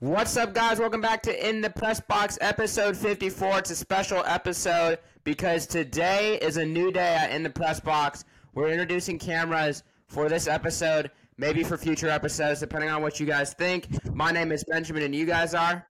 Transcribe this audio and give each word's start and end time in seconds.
What's 0.00 0.36
up, 0.36 0.54
guys? 0.54 0.78
Welcome 0.78 1.00
back 1.00 1.22
to 1.22 1.48
In 1.48 1.60
the 1.60 1.70
Press 1.70 2.00
Box, 2.00 2.38
episode 2.40 2.96
54. 2.96 3.58
It's 3.58 3.70
a 3.70 3.76
special 3.76 4.22
episode 4.26 5.00
because 5.24 5.66
today 5.66 6.38
is 6.40 6.56
a 6.56 6.64
new 6.64 6.92
day 6.92 7.16
at 7.16 7.32
In 7.32 7.42
the 7.42 7.50
Press 7.50 7.80
Box. 7.80 8.24
We're 8.54 8.68
introducing 8.68 9.18
cameras 9.18 9.82
for 10.06 10.28
this 10.28 10.46
episode, 10.46 11.10
maybe 11.36 11.64
for 11.64 11.76
future 11.76 12.08
episodes, 12.08 12.60
depending 12.60 12.90
on 12.90 13.02
what 13.02 13.18
you 13.18 13.26
guys 13.26 13.54
think. 13.54 13.88
My 14.14 14.30
name 14.30 14.52
is 14.52 14.64
Benjamin, 14.70 15.02
and 15.02 15.14
you 15.14 15.26
guys 15.26 15.52
are? 15.52 15.84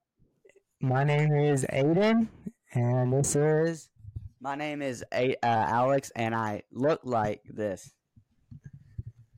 My 0.81 1.03
name 1.03 1.31
is 1.35 1.65
Aiden, 1.71 2.29
and 2.73 3.13
this 3.13 3.35
is. 3.35 3.89
My 4.41 4.55
name 4.55 4.81
is 4.81 5.03
A- 5.13 5.35
uh, 5.43 5.47
Alex, 5.47 6.11
and 6.15 6.33
I 6.33 6.63
look 6.71 7.01
like 7.03 7.43
this. 7.47 7.93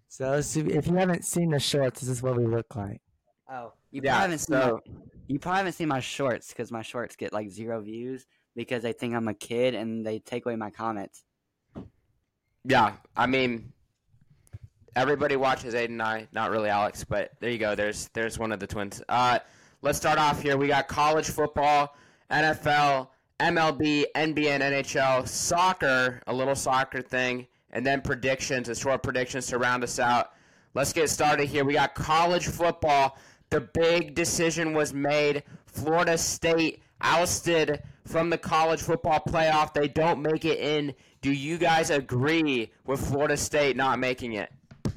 So, 0.07 0.33
if 0.35 0.55
you 0.87 0.95
haven't 0.95 1.25
seen 1.25 1.49
the 1.49 1.59
shorts, 1.59 1.99
this 1.99 2.09
is 2.09 2.23
what 2.23 2.37
we 2.37 2.45
look 2.45 2.73
like. 2.75 3.01
Oh, 3.49 3.73
you 3.91 4.01
Yeah, 4.03 4.11
probably 4.11 4.21
haven't 4.23 4.37
seen 4.39 4.55
so- 4.61 4.81
my, 4.85 4.93
you 5.27 5.39
probably 5.39 5.57
haven't 5.57 5.73
seen 5.73 5.87
my 5.87 5.99
shorts 5.99 6.49
because 6.49 6.71
my 6.71 6.81
shorts 6.81 7.15
get 7.15 7.31
like 7.33 7.49
zero 7.49 7.81
views 7.81 8.25
because 8.55 8.83
they 8.83 8.91
think 8.93 9.13
I'm 9.15 9.27
a 9.27 9.33
kid 9.33 9.75
and 9.75 10.05
they 10.05 10.19
take 10.19 10.45
away 10.45 10.55
my 10.55 10.69
comments. 10.69 11.23
Yeah, 12.63 12.93
I 13.15 13.25
mean, 13.27 13.71
everybody 14.95 15.35
watches 15.35 15.73
Aiden 15.73 15.85
and 15.89 16.01
I, 16.01 16.27
not 16.31 16.51
really 16.51 16.69
Alex, 16.69 17.03
but 17.03 17.31
there 17.39 17.49
you 17.49 17.57
go. 17.57 17.75
There's 17.75 18.09
there's 18.13 18.37
one 18.37 18.51
of 18.51 18.59
the 18.59 18.67
twins. 18.67 19.01
Uh, 19.09 19.39
let's 19.81 19.97
start 19.97 20.19
off 20.19 20.41
here. 20.41 20.57
We 20.57 20.67
got 20.67 20.87
college 20.87 21.27
football, 21.29 21.95
NFL, 22.29 23.07
MLB, 23.39 24.05
NBA, 24.15 24.47
and 24.47 24.63
NHL, 24.63 25.27
soccer, 25.27 26.21
a 26.27 26.33
little 26.33 26.55
soccer 26.55 27.01
thing, 27.01 27.47
and 27.71 27.85
then 27.85 28.01
predictions, 28.01 28.69
a 28.69 28.75
short 28.75 29.01
predictions 29.01 29.47
to 29.47 29.57
round 29.57 29.83
us 29.83 29.97
out. 29.97 30.33
Let's 30.73 30.93
get 30.93 31.09
started 31.09 31.47
here. 31.47 31.65
We 31.65 31.73
got 31.73 31.95
college 31.95 32.47
football. 32.47 33.17
The 33.51 33.59
big 33.59 34.15
decision 34.15 34.73
was 34.73 34.93
made. 34.93 35.43
Florida 35.65 36.17
State 36.17 36.81
ousted 37.01 37.83
from 38.05 38.29
the 38.29 38.37
college 38.37 38.81
football 38.81 39.19
playoff. 39.19 39.73
They 39.73 39.89
don't 39.89 40.21
make 40.21 40.45
it 40.45 40.57
in. 40.57 40.93
Do 41.21 41.33
you 41.33 41.57
guys 41.57 41.89
agree 41.89 42.71
with 42.85 43.05
Florida 43.05 43.35
State 43.35 43.75
not 43.75 43.99
making 43.99 44.33
it? 44.33 44.53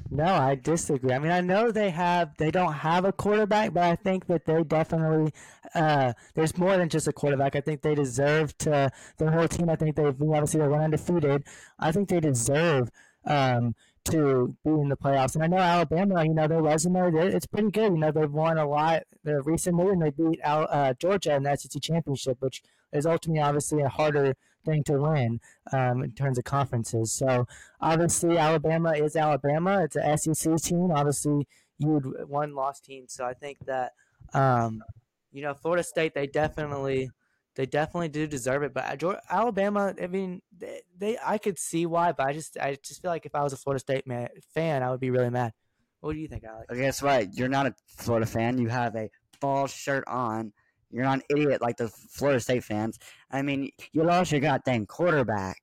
No, 0.09 0.23
I 0.23 0.55
disagree. 0.55 1.11
I 1.11 1.19
mean, 1.19 1.33
I 1.33 1.41
know 1.41 1.69
they 1.69 1.89
have 1.89 2.37
they 2.37 2.49
don't 2.49 2.71
have 2.71 3.03
a 3.03 3.11
quarterback, 3.11 3.73
but 3.73 3.83
I 3.83 3.97
think 3.97 4.27
that 4.27 4.45
they 4.45 4.63
definitely 4.63 5.33
uh, 5.73 6.13
there's 6.35 6.57
more 6.57 6.77
than 6.77 6.87
just 6.87 7.09
a 7.09 7.13
quarterback. 7.13 7.57
I 7.57 7.61
think 7.61 7.81
they 7.81 7.93
deserve 7.93 8.57
to 8.59 8.89
their 9.17 9.31
whole 9.31 9.49
team. 9.49 9.69
I 9.69 9.75
think 9.75 9.97
they've 9.97 10.07
obviously 10.07 10.61
they're 10.61 10.73
undefeated. 10.73 11.43
I 11.77 11.91
think 11.91 12.07
they 12.07 12.21
deserve 12.21 12.89
um, 13.25 13.75
to 14.05 14.55
be 14.63 14.71
in 14.71 14.89
the 14.89 14.97
playoffs. 14.97 15.35
And 15.35 15.43
I 15.43 15.47
know 15.47 15.57
Alabama, 15.57 16.23
you 16.23 16.33
know, 16.33 16.47
their 16.47 16.61
resume 16.61 17.13
it's 17.15 17.45
pretty 17.45 17.71
good. 17.71 17.93
You 17.93 17.97
know, 17.97 18.11
they've 18.11 18.31
won 18.31 18.57
a 18.57 18.67
lot 18.67 19.03
they're 19.23 19.41
recently, 19.41 19.89
and 19.89 20.01
they 20.01 20.11
beat 20.11 20.39
Al, 20.43 20.67
uh, 20.69 20.93
Georgia 20.93 21.35
in 21.35 21.43
the 21.43 21.55
SEC 21.55 21.81
championship, 21.81 22.37
which 22.39 22.61
is 22.93 23.05
ultimately 23.05 23.41
obviously 23.41 23.81
a 23.81 23.89
harder 23.89 24.35
thing 24.65 24.83
to 24.83 24.93
win 24.93 25.39
um, 25.71 26.03
in 26.03 26.11
terms 26.11 26.37
of 26.37 26.43
conferences. 26.43 27.11
So 27.11 27.47
obviously 27.81 28.37
Alabama 28.37 28.91
is 28.91 29.15
Alabama. 29.15 29.83
It's 29.83 29.95
a 29.95 30.17
SEC 30.17 30.57
team. 30.57 30.91
Obviously, 30.91 31.47
you 31.77 31.89
would 31.89 32.29
one 32.29 32.53
lost 32.55 32.85
team. 32.85 33.05
So 33.07 33.25
I 33.25 33.33
think 33.33 33.57
that 33.65 33.93
um, 34.33 34.83
you 35.31 35.41
know 35.41 35.53
Florida 35.53 35.83
State 35.83 36.13
they 36.13 36.27
definitely 36.27 37.09
they 37.55 37.65
definitely 37.65 38.09
do 38.09 38.27
deserve 38.27 38.63
it. 38.63 38.73
But 38.73 39.01
Alabama, 39.29 39.93
I 40.01 40.07
mean, 40.07 40.41
they, 40.57 40.81
they 40.97 41.17
I 41.23 41.37
could 41.37 41.57
see 41.57 41.85
why, 41.85 42.11
but 42.11 42.27
I 42.27 42.33
just 42.33 42.57
I 42.57 42.77
just 42.83 43.01
feel 43.01 43.11
like 43.11 43.25
if 43.25 43.33
I 43.33 43.43
was 43.43 43.53
a 43.53 43.57
Florida 43.57 43.79
State 43.79 44.05
man, 44.05 44.29
fan, 44.53 44.83
I 44.83 44.91
would 44.91 44.99
be 44.99 45.09
really 45.09 45.29
mad. 45.29 45.53
What 46.01 46.13
do 46.13 46.19
you 46.19 46.27
think, 46.27 46.43
Alex? 46.43 46.67
Well, 46.69 46.79
guess 46.79 47.01
what? 47.01 47.33
You're 47.33 47.47
not 47.47 47.67
a 47.67 47.75
Florida 47.87 48.25
fan. 48.25 48.57
You 48.57 48.67
have 48.67 48.95
a 48.95 49.09
fall 49.39 49.67
shirt 49.67 50.03
on. 50.07 50.51
You're 50.91 51.03
not 51.03 51.19
an 51.19 51.23
idiot 51.29 51.61
like 51.61 51.77
the 51.77 51.87
Florida 51.87 52.39
State 52.39 52.63
fans. 52.63 52.99
I 53.31 53.41
mean, 53.41 53.71
you 53.91 54.03
lost 54.03 54.31
your 54.31 54.41
goddamn 54.41 54.85
quarterback. 54.85 55.57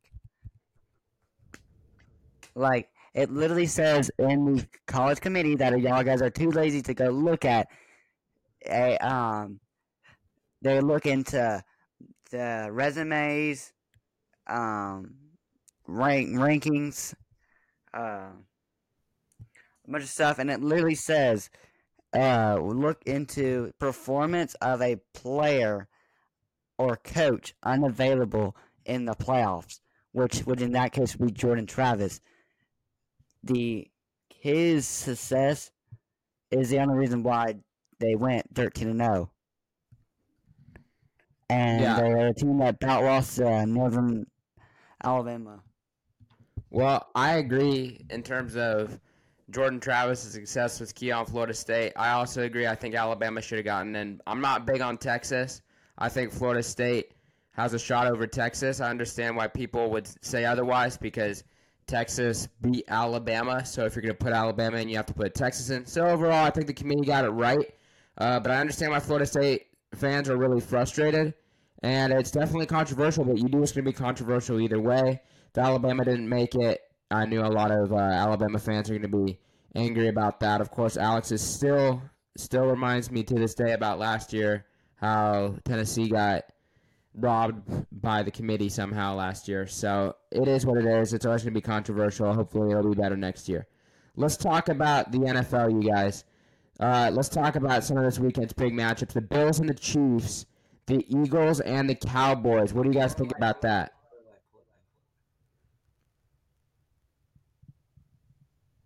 Like 2.55 2.89
it 3.15 3.31
literally 3.31 3.67
says 3.67 4.11
in 4.19 4.57
the 4.57 4.67
college 4.87 5.21
committee 5.21 5.57
that 5.57 5.79
y'all 5.81 6.03
guys 6.03 6.23
are 6.23 6.31
too 6.31 6.51
lazy 6.51 6.83
to 6.83 6.95
go 6.95 7.11
look 7.11 7.45
at 7.45 7.69
a 8.67 8.97
um. 8.97 9.61
They 10.63 10.81
look 10.81 11.07
into 11.07 11.63
the 12.33 12.69
resumes, 12.73 13.73
um, 14.49 15.15
rank 15.87 16.31
rankings, 16.31 17.15
uh, 17.95 18.31
a 19.87 19.91
bunch 19.91 20.03
of 20.03 20.11
stuff, 20.11 20.39
and 20.39 20.51
it 20.51 20.61
literally 20.61 20.95
says, 20.97 21.51
uh, 22.15 22.59
look 22.61 23.03
into 23.07 23.73
performance 23.79 24.55
of 24.55 24.83
a 24.83 24.97
player 25.15 25.89
or 26.79 26.97
coach 26.97 27.55
unavailable 27.63 28.57
in 28.85 29.05
the 29.05 29.15
playoffs, 29.15 29.81
which 30.13 30.45
would 30.47 30.61
in 30.61 30.73
that 30.73 30.93
case 30.93 31.15
be 31.15 31.31
Jordan 31.31 31.67
Travis. 31.67 32.21
The 33.45 33.89
his 34.29 34.87
success 34.87 35.71
is 36.51 36.71
the 36.71 36.81
only 36.81 36.97
reason 36.97 37.23
why 37.23 37.57
they 38.01 38.17
went 38.17 38.55
thirteen 38.55 38.89
and 38.89 39.01
zero. 39.01 39.31
And 41.53 41.81
Yeah. 41.83 41.97
they're 41.97 42.29
a 42.29 42.35
team 42.35 42.59
that 42.59 42.77
about 42.83 43.05
lost 43.05 43.39
uh, 43.41 43.65
Northern 43.67 44.27
Alabama. 45.05 45.61
Well, 46.71 47.09
I 47.15 47.35
agree 47.35 48.07
in 48.09 48.23
terms 48.23 48.57
of 48.57 48.99
Jordan 49.51 49.79
Travis' 49.79 50.21
success 50.21 50.81
with 50.81 50.95
key 50.95 51.13
on 51.13 51.27
Florida 51.27 51.53
State. 51.53 51.93
I 51.95 52.13
also 52.13 52.43
agree. 52.45 52.67
I 52.67 52.75
think 52.75 52.95
Alabama 52.95 53.43
should 53.43 53.59
have 53.59 53.67
gotten 53.67 53.95
in. 53.95 54.21
I'm 54.27 54.41
not 54.41 54.65
big 54.67 54.81
on 54.81 54.97
Texas. 54.97 55.61
I 55.99 56.09
think 56.09 56.33
Florida 56.33 56.63
State 56.63 57.13
has 57.51 57.75
a 57.75 57.79
shot 57.79 58.07
over 58.07 58.27
Texas. 58.27 58.81
I 58.81 58.89
understand 58.89 59.37
why 59.37 59.47
people 59.47 59.91
would 59.91 60.09
say 60.25 60.47
otherwise 60.47 60.97
because 60.97 61.45
Texas 61.87 62.49
beat 62.63 62.87
Alabama. 62.89 63.67
So 63.67 63.85
if 63.85 63.95
you're 63.95 64.03
going 64.03 64.17
to 64.17 64.25
put 64.25 64.33
Alabama 64.33 64.79
in, 64.79 64.89
you 64.89 64.97
have 64.97 65.05
to 65.07 65.13
put 65.15 65.35
Texas 65.35 65.69
in. 65.69 65.85
So 65.85 66.07
overall, 66.07 66.47
I 66.47 66.51
think 66.51 66.67
the 66.67 66.73
committee 66.73 67.05
got 67.05 67.27
it 67.27 67.31
right. 67.31 67.75
Uh, 68.17 68.41
but 68.41 68.51
I 68.53 68.57
understand 68.59 68.93
why 68.93 69.01
Florida 69.01 69.27
State 69.27 69.67
fans 69.95 70.31
are 70.31 70.39
really 70.39 70.61
frustrated. 70.63 71.35
And 71.83 72.13
it's 72.13 72.31
definitely 72.31 72.67
controversial, 72.67 73.25
but 73.25 73.39
you 73.39 73.49
knew 73.49 73.63
it's 73.63 73.73
going 73.73 73.85
to 73.85 73.91
be 73.91 73.97
controversial 73.97 74.61
either 74.61 74.81
way. 74.81 75.21
If 75.51 75.59
Alabama 75.59 76.05
didn't 76.05 76.29
make 76.29 76.55
it, 76.55 76.81
I 77.11 77.27
knew 77.27 77.41
a 77.41 77.49
lot 77.49 77.71
of 77.71 77.93
uh, 77.93 77.97
Alabama 77.97 78.59
fans 78.59 78.89
are 78.89 78.99
going 78.99 79.11
to 79.11 79.25
be 79.27 79.39
angry 79.75 80.09
about 80.09 80.41
that. 80.41 80.61
Of 80.61 80.71
course, 80.71 80.97
Alex 80.97 81.33
is 81.33 81.43
still 81.43 82.03
still 82.39 82.65
reminds 82.65 83.11
me 83.11 83.23
to 83.23 83.35
this 83.35 83.55
day 83.55 83.73
about 83.73 83.99
last 83.99 84.33
year 84.33 84.65
how 84.97 85.57
Tennessee 85.65 86.09
got 86.09 86.45
robbed 87.15 87.85
by 87.93 88.23
the 88.23 88.31
committee 88.31 88.69
somehow 88.69 89.15
last 89.15 89.49
year. 89.49 89.67
So 89.67 90.17
it 90.31 90.49
is 90.49 90.65
what 90.65 90.79
it 90.79 90.87
is. 90.87 91.13
It's 91.13 91.27
always 91.27 91.43
going 91.43 91.53
to 91.53 91.61
be 91.61 91.63
controversial. 91.63 92.33
Hopefully, 92.33 92.71
it'll 92.71 92.95
be 92.95 93.01
better 93.01 93.17
next 93.17 93.49
year. 93.49 93.67
Let's 94.17 94.37
talk 94.37 94.69
about 94.69 95.11
the 95.11 95.19
NFL, 95.19 95.83
you 95.83 95.91
guys. 95.91 96.25
Uh, 96.81 97.11
let's 97.13 97.29
talk 97.29 97.57
about 97.57 97.85
some 97.85 97.97
of 97.97 98.05
this 98.05 98.19
weekend's 98.19 98.53
big 98.53 98.73
matchups: 98.73 99.13
the 99.13 99.21
Bills 99.21 99.61
and 99.61 99.69
the 99.69 99.75
Chiefs, 99.75 100.47
the 100.87 101.05
Eagles 101.09 101.61
and 101.61 101.89
the 101.89 101.95
Cowboys. 101.95 102.73
What 102.73 102.85
do 102.85 102.91
you 102.91 102.95
guys 102.95 103.15
think 103.15 103.33
about 103.37 103.63
that? 103.63 103.93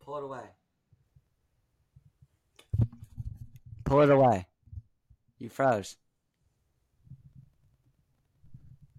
Pull 0.01 0.19
it 0.19 0.25
away. 0.25 0.45
Pull 3.85 4.01
it 4.03 4.11
away. 4.11 4.47
You 5.39 5.49
froze. 5.49 5.97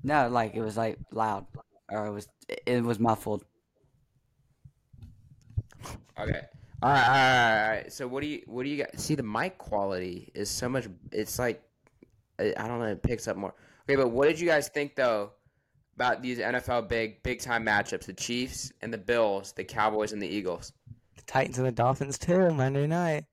No, 0.04 0.30
like 0.30 0.56
it 0.56 0.62
was 0.62 0.78
like 0.78 0.98
loud, 1.12 1.46
or 1.92 2.08
it 2.08 2.12
was 2.12 2.28
it 2.66 2.84
was 2.84 3.00
muffled. 3.00 3.44
Okay. 6.20 6.42
All 6.82 6.92
right, 6.92 7.08
all 7.08 7.14
right, 7.14 7.64
all 7.64 7.70
right. 7.70 7.92
So 7.92 8.08
what 8.08 8.22
do 8.22 8.28
you 8.28 8.42
what 8.46 8.64
do 8.64 8.70
you 8.70 8.78
got? 8.78 9.00
See, 9.00 9.16
the 9.16 9.24
mic 9.24 9.58
quality 9.58 10.32
is 10.34 10.50
so 10.50 10.70
much. 10.70 10.88
It's 11.12 11.40
like 11.40 11.62
I 12.40 12.68
don't 12.68 12.80
know. 12.80 12.86
It 12.86 13.04
picks 13.04 13.28
up 13.28 13.38
more. 13.38 13.54
Okay, 13.90 13.96
but 13.96 14.10
what 14.10 14.28
did 14.28 14.40
you 14.40 14.48
guys 14.48 14.70
think 14.70 14.96
though 14.96 15.32
about 15.96 16.22
these 16.22 16.40
NFL 16.40 16.88
big 16.88 17.24
big 17.24 17.42
time 17.42 17.66
matchups? 17.66 18.06
The 18.06 18.14
Chiefs 18.14 18.72
and 18.82 18.94
the 18.94 18.98
Bills, 18.98 19.54
the 19.54 19.64
Cowboys 19.64 20.14
and 20.14 20.22
the 20.22 20.28
Eagles. 20.28 20.74
The 21.16 21.24
Titans 21.24 21.58
and 21.58 21.68
the 21.68 21.72
Dolphins 21.72 22.18
too 22.18 22.54
Monday 22.54 22.88
night. 22.88 23.26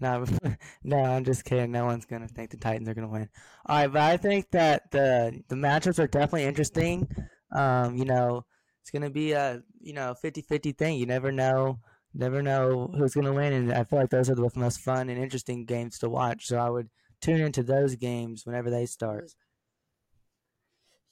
No, 0.00 0.24
no, 0.84 0.96
I'm 0.98 1.24
just 1.24 1.44
kidding. 1.44 1.70
No 1.70 1.84
one's 1.84 2.06
gonna 2.06 2.28
think 2.28 2.50
the 2.50 2.56
Titans 2.56 2.88
are 2.88 2.94
gonna 2.94 3.08
win. 3.08 3.28
All 3.66 3.76
right, 3.76 3.92
but 3.92 4.02
I 4.02 4.16
think 4.16 4.50
that 4.52 4.90
the 4.90 5.42
the 5.48 5.56
matchups 5.56 5.98
are 5.98 6.06
definitely 6.06 6.44
interesting. 6.44 7.06
Um, 7.52 7.96
you 7.96 8.06
know, 8.06 8.46
it's 8.80 8.90
gonna 8.90 9.10
be 9.10 9.32
a 9.32 9.62
you 9.80 9.92
know 9.92 10.14
50-50 10.22 10.76
thing. 10.78 10.96
You 10.96 11.06
never 11.06 11.30
know, 11.30 11.80
never 12.14 12.42
know 12.42 12.90
who's 12.96 13.14
gonna 13.14 13.34
win, 13.34 13.52
and 13.52 13.72
I 13.72 13.84
feel 13.84 13.98
like 13.98 14.10
those 14.10 14.30
are 14.30 14.34
the 14.34 14.50
most 14.56 14.80
fun 14.80 15.10
and 15.10 15.22
interesting 15.22 15.66
games 15.66 15.98
to 15.98 16.08
watch. 16.08 16.46
So 16.46 16.56
I 16.56 16.70
would 16.70 16.88
tune 17.20 17.40
into 17.40 17.62
those 17.62 17.96
games 17.96 18.46
whenever 18.46 18.70
they 18.70 18.86
start. 18.86 19.32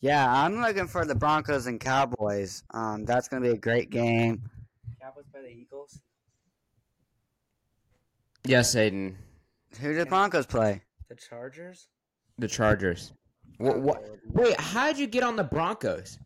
Yeah, 0.00 0.30
I'm 0.30 0.60
looking 0.60 0.86
for 0.86 1.04
the 1.04 1.14
Broncos 1.14 1.66
and 1.66 1.80
Cowboys. 1.80 2.62
Um, 2.72 3.04
that's 3.04 3.28
gonna 3.28 3.42
be 3.42 3.50
a 3.50 3.56
great 3.56 3.90
game. 3.90 4.42
Cowboys 5.00 5.24
by 5.32 5.40
the 5.40 5.48
Eagles. 5.48 6.00
Yes, 8.44 8.74
Aiden. 8.74 9.16
Who 9.80 9.88
did 9.88 10.06
the 10.06 10.06
Broncos 10.06 10.46
play? 10.46 10.82
The 11.08 11.16
Chargers. 11.16 11.88
The 12.38 12.48
Chargers. 12.48 13.12
What? 13.58 13.80
what 13.80 14.04
wait, 14.28 14.58
how'd 14.60 14.98
you 14.98 15.08
get 15.08 15.24
on 15.24 15.34
the 15.34 15.44
Broncos? 15.44 16.18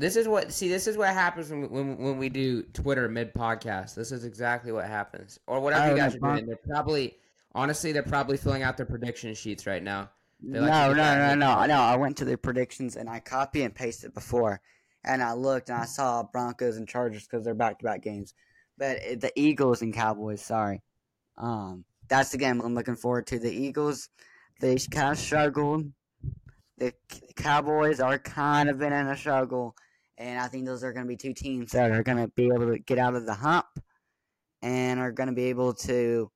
This 0.00 0.16
is 0.16 0.26
what 0.26 0.50
see. 0.50 0.68
This 0.68 0.86
is 0.86 0.96
what 0.96 1.08
happens 1.08 1.50
when 1.50 1.68
when, 1.68 1.98
when 1.98 2.16
we 2.16 2.30
do 2.30 2.62
Twitter 2.62 3.06
mid 3.06 3.34
podcast. 3.34 3.94
This 3.94 4.12
is 4.12 4.24
exactly 4.24 4.72
what 4.72 4.86
happens, 4.86 5.38
or 5.46 5.60
whatever 5.60 5.88
Oh, 5.88 5.90
you 5.90 5.96
guys 5.96 6.14
the 6.14 6.24
are 6.24 6.36
doing. 6.36 6.46
They're 6.46 6.56
probably 6.56 7.18
honestly 7.54 7.92
they're 7.92 8.02
probably 8.02 8.38
filling 8.38 8.62
out 8.62 8.78
their 8.78 8.86
prediction 8.86 9.34
sheets 9.34 9.66
right 9.66 9.82
now. 9.82 10.08
No, 10.40 10.60
like 10.62 10.70
no, 10.70 10.92
no, 10.94 11.34
no, 11.34 11.62
in. 11.62 11.68
no. 11.68 11.80
I 11.80 11.96
went 11.96 12.16
to 12.16 12.24
the 12.24 12.38
predictions 12.38 12.96
and 12.96 13.10
I 13.10 13.20
copy 13.20 13.62
and 13.62 13.74
pasted 13.74 14.14
before, 14.14 14.62
and 15.04 15.22
I 15.22 15.34
looked 15.34 15.68
and 15.68 15.76
I 15.78 15.84
saw 15.84 16.22
Broncos 16.22 16.78
and 16.78 16.88
Chargers 16.88 17.26
because 17.26 17.44
they're 17.44 17.52
back 17.52 17.78
to 17.80 17.84
back 17.84 18.02
games, 18.02 18.32
but 18.78 18.96
it, 19.02 19.20
the 19.20 19.32
Eagles 19.36 19.82
and 19.82 19.92
Cowboys. 19.92 20.40
Sorry, 20.40 20.80
um, 21.36 21.84
that's 22.08 22.30
the 22.30 22.38
game 22.38 22.62
I'm 22.62 22.74
looking 22.74 22.96
forward 22.96 23.26
to. 23.26 23.38
The 23.38 23.52
Eagles, 23.52 24.08
they 24.62 24.78
kind 24.90 25.12
of 25.12 25.18
struggled. 25.18 25.92
The 26.78 26.94
Cowboys 27.36 28.00
are 28.00 28.18
kind 28.18 28.70
of 28.70 28.78
been 28.78 28.94
in 28.94 29.08
a 29.08 29.16
struggle, 29.16 29.76
and 30.20 30.38
I 30.38 30.48
think 30.48 30.66
those 30.66 30.84
are 30.84 30.92
going 30.92 31.06
to 31.06 31.08
be 31.08 31.16
two 31.16 31.32
teams 31.32 31.72
that 31.72 31.90
are 31.90 32.02
going 32.02 32.18
to 32.18 32.28
be 32.28 32.50
able 32.54 32.70
to 32.70 32.78
get 32.78 32.98
out 32.98 33.14
of 33.14 33.24
the 33.24 33.34
hump, 33.34 33.66
and 34.62 35.00
are 35.00 35.10
going 35.10 35.28
to 35.28 35.34
be 35.34 35.46
able 35.46 35.72
to 35.74 36.30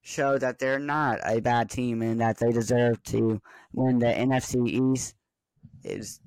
show 0.00 0.38
that 0.38 0.58
they're 0.58 0.78
not 0.78 1.20
a 1.24 1.40
bad 1.40 1.68
team 1.68 2.00
and 2.02 2.20
that 2.20 2.38
they 2.38 2.50
deserve 2.50 3.02
to 3.04 3.40
win 3.74 3.98
the 3.98 4.06
NFC 4.06 4.92
East. 4.92 5.14
Is 5.84 6.20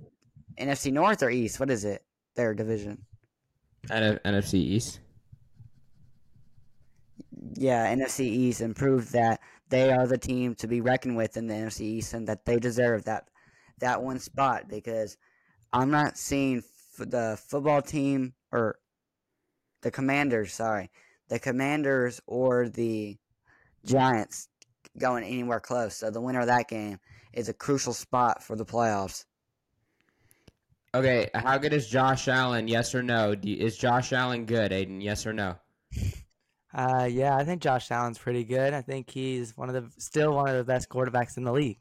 NFC 0.60 0.94
North 0.94 1.24
or 1.24 1.32
East? 1.32 1.60
What 1.60 1.72
is 1.72 1.84
it? 1.84 2.04
Their 2.36 2.54
division. 2.54 3.04
NFC 3.88 4.54
East. 4.54 5.00
Yeah, 7.56 7.92
NFC 7.94 8.22
East 8.22 8.62
and 8.62 8.76
prove 8.76 9.12
that 9.14 9.40
they 9.70 9.92
are 9.92 10.06
the 10.06 10.18
team 10.18 10.54
to 10.56 10.68
be 10.68 10.82
reckoned 10.82 11.18
with 11.18 11.38
in 11.38 11.48
the 11.48 11.56
NFC 11.56 11.82
East 11.82 12.14
and 12.14 12.28
that 12.28 12.46
they 12.46 12.58
deserve 12.58 13.06
that 13.06 13.30
that 13.80 14.02
one 14.02 14.20
spot 14.20 14.68
because 14.68 15.18
I'm 15.74 15.92
not 15.92 16.18
seeing 16.18 16.58
f- 16.60 17.10
the 17.10 17.40
football 17.48 17.82
team 17.82 18.34
or 18.52 18.80
the 19.82 19.92
Commanders, 19.92 20.54
sorry, 20.54 20.90
the 21.30 21.40
Commanders 21.40 22.22
or 22.26 22.70
the 22.70 23.18
Giants 23.86 24.50
going 24.98 25.24
anywhere 25.24 25.60
close. 25.60 25.96
So 25.96 26.10
the 26.10 26.22
winner 26.22 26.42
of 26.42 26.48
that 26.48 26.68
game 26.68 27.00
is 27.34 27.50
a 27.50 27.54
crucial 27.54 27.94
spot 27.94 28.44
for 28.44 28.56
the 28.56 28.66
playoffs. 28.66 29.26
Okay, 30.96 31.30
how 31.36 31.58
good 31.58 31.74
is 31.74 31.88
Josh 31.88 32.28
Allen? 32.28 32.68
Yes 32.68 32.96
or 32.96 33.04
no? 33.04 33.36
You, 33.42 33.58
is 33.58 33.78
Josh 33.78 34.14
Allen 34.14 34.46
good, 34.46 34.72
Aiden? 34.72 35.04
Yes 35.04 35.28
or 35.28 35.34
no? 35.34 35.56
Uh, 36.74 37.08
yeah, 37.10 37.36
I 37.36 37.44
think 37.44 37.62
Josh 37.62 37.92
Allen's 37.92 38.18
pretty 38.18 38.44
good. 38.44 38.74
I 38.74 38.82
think 38.82 39.10
he's 39.10 39.56
one 39.56 39.70
of 39.70 39.76
the 39.76 39.90
still 40.02 40.34
one 40.34 40.50
of 40.50 40.56
the 40.56 40.64
best 40.64 40.90
quarterbacks 40.90 41.38
in 41.38 41.44
the 41.44 41.52
league. 41.52 41.80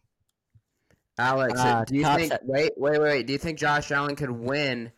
Alex, 1.18 1.58
Uh, 1.60 1.84
do 1.84 1.96
you 1.96 2.04
think? 2.04 2.32
se- 2.32 2.38
Wait, 2.42 2.72
wait, 2.76 3.00
wait. 3.00 3.26
Do 3.26 3.32
you 3.32 3.38
think 3.38 3.58
Josh 3.58 3.90
Allen 3.90 4.16
could 4.16 4.30
win 4.30 4.92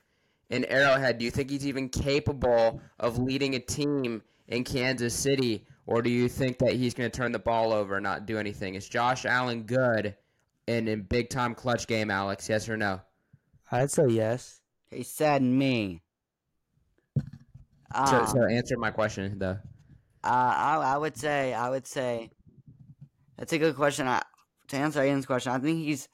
in 0.50 0.65
Arrowhead? 0.65 1.19
Do 1.19 1.25
you 1.25 1.31
think 1.31 1.50
he's 1.50 1.67
even 1.67 1.88
capable 1.88 2.81
of 2.99 3.19
leading 3.19 3.55
a 3.55 3.61
team 3.61 4.23
in 4.49 4.65
Kansas 4.65 5.15
City, 5.15 5.65
or 5.87 6.03
do 6.03 6.11
you 6.11 6.29
think 6.29 6.59
that 6.59 6.73
he's 6.73 6.94
going 6.94 7.11
to 7.11 7.17
turn 7.17 7.32
the 7.32 7.38
ball 7.38 7.73
over 7.73 7.97
and 7.97 8.03
not 8.05 8.26
do 8.26 8.38
anything? 8.38 8.75
Is 8.75 8.88
Josh 8.88 9.25
Allen 9.26 9.62
good 9.62 10.17
in 10.67 10.88
a 10.88 10.97
big 10.97 11.31
time 11.31 11.55
clutch 11.55 11.87
game, 11.87 12.11
Alex? 12.11 12.49
Yes 12.49 12.69
or 12.69 12.76
no? 12.76 13.00
I'd 13.71 13.91
say 13.91 14.06
yes. 14.09 14.61
He 14.91 15.03
said 15.03 15.43
me. 15.43 16.03
So, 17.17 17.23
Um, 18.19 18.26
so 18.26 18.44
answer 18.44 18.76
my 18.76 18.91
question 18.91 19.38
though. 19.38 19.59
Uh, 20.25 20.26
I, 20.26 20.76
I 20.94 20.97
would 20.99 21.17
say, 21.17 21.55
I 21.55 21.71
would 21.71 21.87
say, 21.87 22.31
that's 23.37 23.53
a 23.53 23.59
good 23.59 23.76
question. 23.76 24.06
I, 24.09 24.23
to 24.69 24.76
answer 24.76 25.05
Ian's 25.05 25.26
question, 25.26 25.53
I 25.53 25.59
think 25.59 25.85
he's 25.85 26.09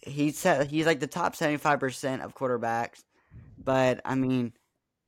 he's 0.00 0.38
set, 0.38 0.68
he's 0.68 0.86
like 0.86 1.00
the 1.00 1.06
top 1.06 1.36
seventy 1.36 1.58
five 1.58 1.80
percent 1.80 2.22
of 2.22 2.34
quarterbacks, 2.34 3.02
but 3.62 4.00
I 4.04 4.14
mean, 4.14 4.52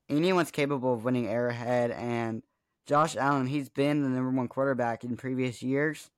anyone's 0.08 0.50
capable 0.50 0.94
of 0.94 1.04
winning 1.04 1.28
Arrowhead, 1.28 1.90
and 1.90 2.42
Josh 2.86 3.16
Allen, 3.16 3.46
he's 3.46 3.68
been 3.68 4.02
the 4.02 4.08
number 4.08 4.30
one 4.30 4.48
quarterback 4.48 5.04
in 5.04 5.16
previous 5.16 5.62
years, 5.62 6.10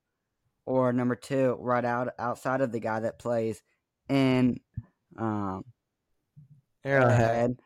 or 0.67 0.93
number 0.93 1.15
two, 1.15 1.57
right 1.61 1.85
out 1.85 2.09
outside 2.19 2.61
of 2.61 2.73
the 2.73 2.81
guy 2.81 3.01
that 3.01 3.19
plays 3.19 3.63
in 4.09 4.61
um, 5.19 5.65
Arrowhead. 6.85 7.61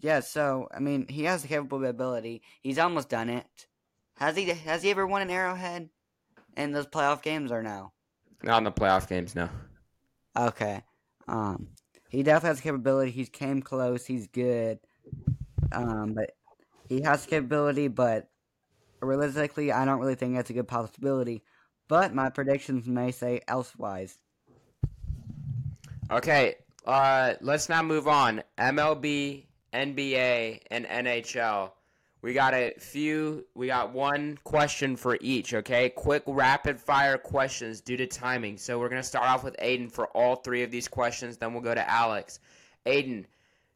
yeah, 0.00 0.20
so 0.20 0.68
I 0.74 0.80
mean, 0.80 1.06
he 1.08 1.24
has 1.24 1.42
the 1.42 1.48
capability. 1.48 2.42
He's 2.62 2.78
almost 2.78 3.08
done 3.08 3.28
it. 3.28 3.66
Has 4.16 4.36
he? 4.36 4.44
Has 4.46 4.82
he 4.82 4.90
ever 4.90 5.06
won 5.06 5.22
an 5.22 5.30
Arrowhead 5.30 5.90
in 6.56 6.72
those 6.72 6.86
playoff 6.86 7.22
games 7.22 7.52
or 7.52 7.62
no? 7.62 7.92
Not 8.42 8.58
in 8.58 8.64
the 8.64 8.72
playoff 8.72 9.08
games, 9.08 9.34
no. 9.34 9.48
Okay. 10.36 10.82
Um, 11.28 11.68
he 12.08 12.22
definitely 12.22 12.48
has 12.48 12.60
capability. 12.60 13.10
He's 13.10 13.28
came 13.28 13.62
close. 13.62 14.06
He's 14.06 14.26
good. 14.28 14.78
Um, 15.72 16.14
but 16.14 16.32
he 16.88 17.02
has 17.02 17.26
capability. 17.26 17.88
But 17.88 18.28
realistically, 19.00 19.72
I 19.72 19.84
don't 19.84 20.00
really 20.00 20.14
think 20.14 20.34
that's 20.34 20.50
a 20.50 20.54
good 20.54 20.68
possibility. 20.68 21.42
But 21.88 22.14
my 22.14 22.30
predictions 22.30 22.86
may 22.86 23.12
say 23.12 23.40
elsewise. 23.46 24.18
Okay, 26.10 26.56
uh, 26.86 27.34
let's 27.40 27.68
now 27.68 27.82
move 27.82 28.06
on. 28.06 28.42
MLB, 28.58 29.46
NBA, 29.72 30.60
and 30.70 30.86
NHL. 30.86 31.72
We 32.26 32.32
got 32.32 32.54
a 32.54 32.74
few. 32.76 33.46
We 33.54 33.68
got 33.68 33.92
one 33.92 34.36
question 34.42 34.96
for 34.96 35.16
each. 35.20 35.54
Okay, 35.54 35.90
quick 35.90 36.24
rapid 36.26 36.80
fire 36.80 37.16
questions 37.18 37.80
due 37.80 37.96
to 37.96 38.06
timing. 38.08 38.56
So 38.56 38.80
we're 38.80 38.88
gonna 38.88 39.04
start 39.04 39.28
off 39.28 39.44
with 39.44 39.56
Aiden 39.58 39.88
for 39.88 40.08
all 40.08 40.34
three 40.34 40.64
of 40.64 40.72
these 40.72 40.88
questions. 40.88 41.36
Then 41.36 41.52
we'll 41.52 41.62
go 41.62 41.72
to 41.72 41.88
Alex. 41.88 42.40
Aiden, 42.84 43.26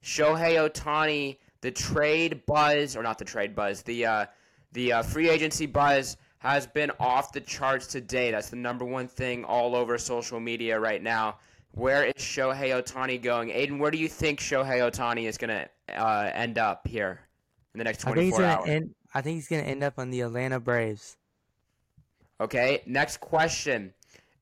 Shohei 0.03 0.69
Ohtani, 0.69 1.37
the 1.61 1.71
trade 1.71 2.45
buzz 2.45 2.97
or 2.97 3.05
not 3.05 3.19
the 3.19 3.25
trade 3.25 3.55
buzz, 3.55 3.83
the 3.83 4.05
uh, 4.05 4.27
the 4.73 4.95
uh, 4.95 5.03
free 5.05 5.29
agency 5.31 5.67
buzz 5.67 6.17
has 6.39 6.67
been 6.67 6.91
off 6.99 7.31
the 7.31 7.43
charts 7.43 7.87
today. 7.87 8.33
That's 8.33 8.51
the 8.51 8.57
number 8.57 8.85
one 8.85 9.07
thing 9.07 9.45
all 9.45 9.77
over 9.77 9.97
social 9.97 10.41
media 10.41 10.81
right 10.81 11.01
now. 11.05 11.39
Where 11.71 12.03
is 12.03 12.15
Shohei 12.15 12.83
Ohtani 12.83 13.23
going? 13.23 13.51
Aiden, 13.51 13.79
where 13.79 13.93
do 13.93 13.99
you 13.99 14.09
think 14.09 14.41
Shohei 14.41 14.81
Ohtani 14.81 15.29
is 15.29 15.39
going 15.39 15.51
to 15.51 15.69
uh, 15.97 16.33
end 16.35 16.59
up 16.59 16.89
here 16.89 17.21
in 17.75 17.79
the 17.79 17.85
next 17.85 18.05
I 18.07 18.13
think 18.13 18.25
he's 18.25 18.35
24 18.35 18.41
gonna 18.41 18.61
hours? 18.61 18.69
end. 18.69 18.95
I 19.15 19.21
think 19.23 19.35
he's 19.37 19.49
gonna 19.49 19.63
end 19.63 19.83
up 19.83 19.95
on 19.99 20.11
the 20.11 20.21
Atlanta 20.23 20.61
Braves. 20.61 21.17
Okay, 22.41 22.83
next 22.87 23.19
question. 23.21 23.93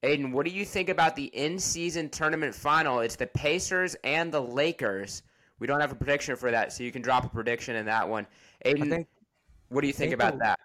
Aiden, 0.03 0.33
what 0.33 0.47
do 0.47 0.53
you 0.53 0.65
think 0.65 0.89
about 0.89 1.17
the 1.17 1.25
in 1.25 1.59
season 1.59 2.09
tournament 2.09 2.55
final? 2.55 3.01
It's 3.01 3.17
the 3.17 3.27
Pacers 3.27 3.97
and 4.05 4.33
the 4.33 4.41
Lakers. 4.41 5.23
We 5.59 5.67
don't 5.67 5.81
have 5.81 5.91
a 5.91 5.97
prediction 5.97 6.37
for 6.37 6.53
that, 6.53 6.73
so 6.73 6.85
you 6.85 6.93
can 6.93 7.03
drop 7.03 7.25
a 7.25 7.29
prediction 7.29 7.75
in 7.75 7.87
that 7.87 8.09
one. 8.09 8.27
Aiden, 8.65 8.89
think 8.89 9.09
what 9.69 9.81
do 9.81 9.89
you 9.89 9.93
think 9.93 10.11
think 10.11 10.15
about 10.21 10.35
the- 10.35 10.39
that? 10.45 10.61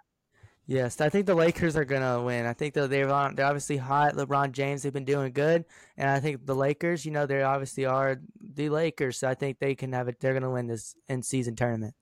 yes, 0.68 1.02
I 1.02 1.10
think 1.10 1.26
the 1.26 1.34
Lakers 1.34 1.76
are 1.76 1.84
gonna 1.86 2.22
win. 2.22 2.46
I 2.46 2.54
think 2.54 2.76
they're 2.76 2.88
they're 2.88 3.10
obviously 3.12 3.78
hot. 3.78 4.14
LeBron 4.14 4.52
James, 4.52 4.84
they've 4.84 4.94
been 4.94 5.04
doing 5.04 5.34
good, 5.34 5.66
and 5.98 6.12
I 6.12 6.20
think 6.20 6.46
the 6.46 6.56
Lakers, 6.56 7.04
you 7.04 7.12
know, 7.12 7.26
they 7.26 7.42
obviously 7.42 7.86
are 7.88 8.22
the 8.40 8.70
Lakers. 8.70 9.18
So 9.18 9.28
I 9.28 9.34
think 9.34 9.58
they 9.58 9.74
can 9.74 9.92
have 9.94 10.08
it. 10.08 10.20
They're 10.20 10.34
gonna 10.36 10.52
win 10.52 10.68
this 10.68 10.96
in 11.10 11.24
season 11.24 11.56
tournament. 11.56 11.96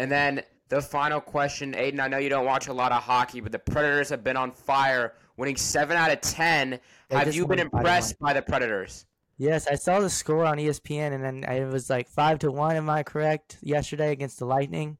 And 0.00 0.10
then 0.10 0.42
the 0.70 0.80
final 0.80 1.20
question, 1.20 1.74
Aiden. 1.74 2.00
I 2.00 2.08
know 2.08 2.16
you 2.16 2.30
don't 2.30 2.46
watch 2.46 2.68
a 2.68 2.72
lot 2.72 2.90
of 2.90 3.02
hockey, 3.02 3.40
but 3.40 3.52
the 3.52 3.58
Predators 3.58 4.08
have 4.08 4.24
been 4.24 4.36
on 4.36 4.50
fire, 4.50 5.12
winning 5.36 5.56
seven 5.56 5.94
out 5.96 6.10
of 6.10 6.22
ten. 6.22 6.80
They 7.10 7.16
have 7.16 7.34
you 7.34 7.46
been 7.46 7.58
won 7.58 7.58
five 7.58 7.70
to 7.70 7.76
impressed 7.78 8.18
by 8.18 8.32
the 8.32 8.40
Predators? 8.40 9.04
Yes, 9.36 9.66
I 9.66 9.74
saw 9.74 10.00
the 10.00 10.08
score 10.08 10.46
on 10.46 10.56
ESPN, 10.56 11.12
and 11.12 11.22
then 11.22 11.44
it 11.44 11.70
was 11.70 11.90
like 11.90 12.08
five 12.08 12.38
to 12.38 12.50
one. 12.50 12.76
Am 12.76 12.88
I 12.88 13.02
correct? 13.02 13.58
Yesterday 13.60 14.10
against 14.12 14.38
the 14.38 14.46
Lightning. 14.46 14.96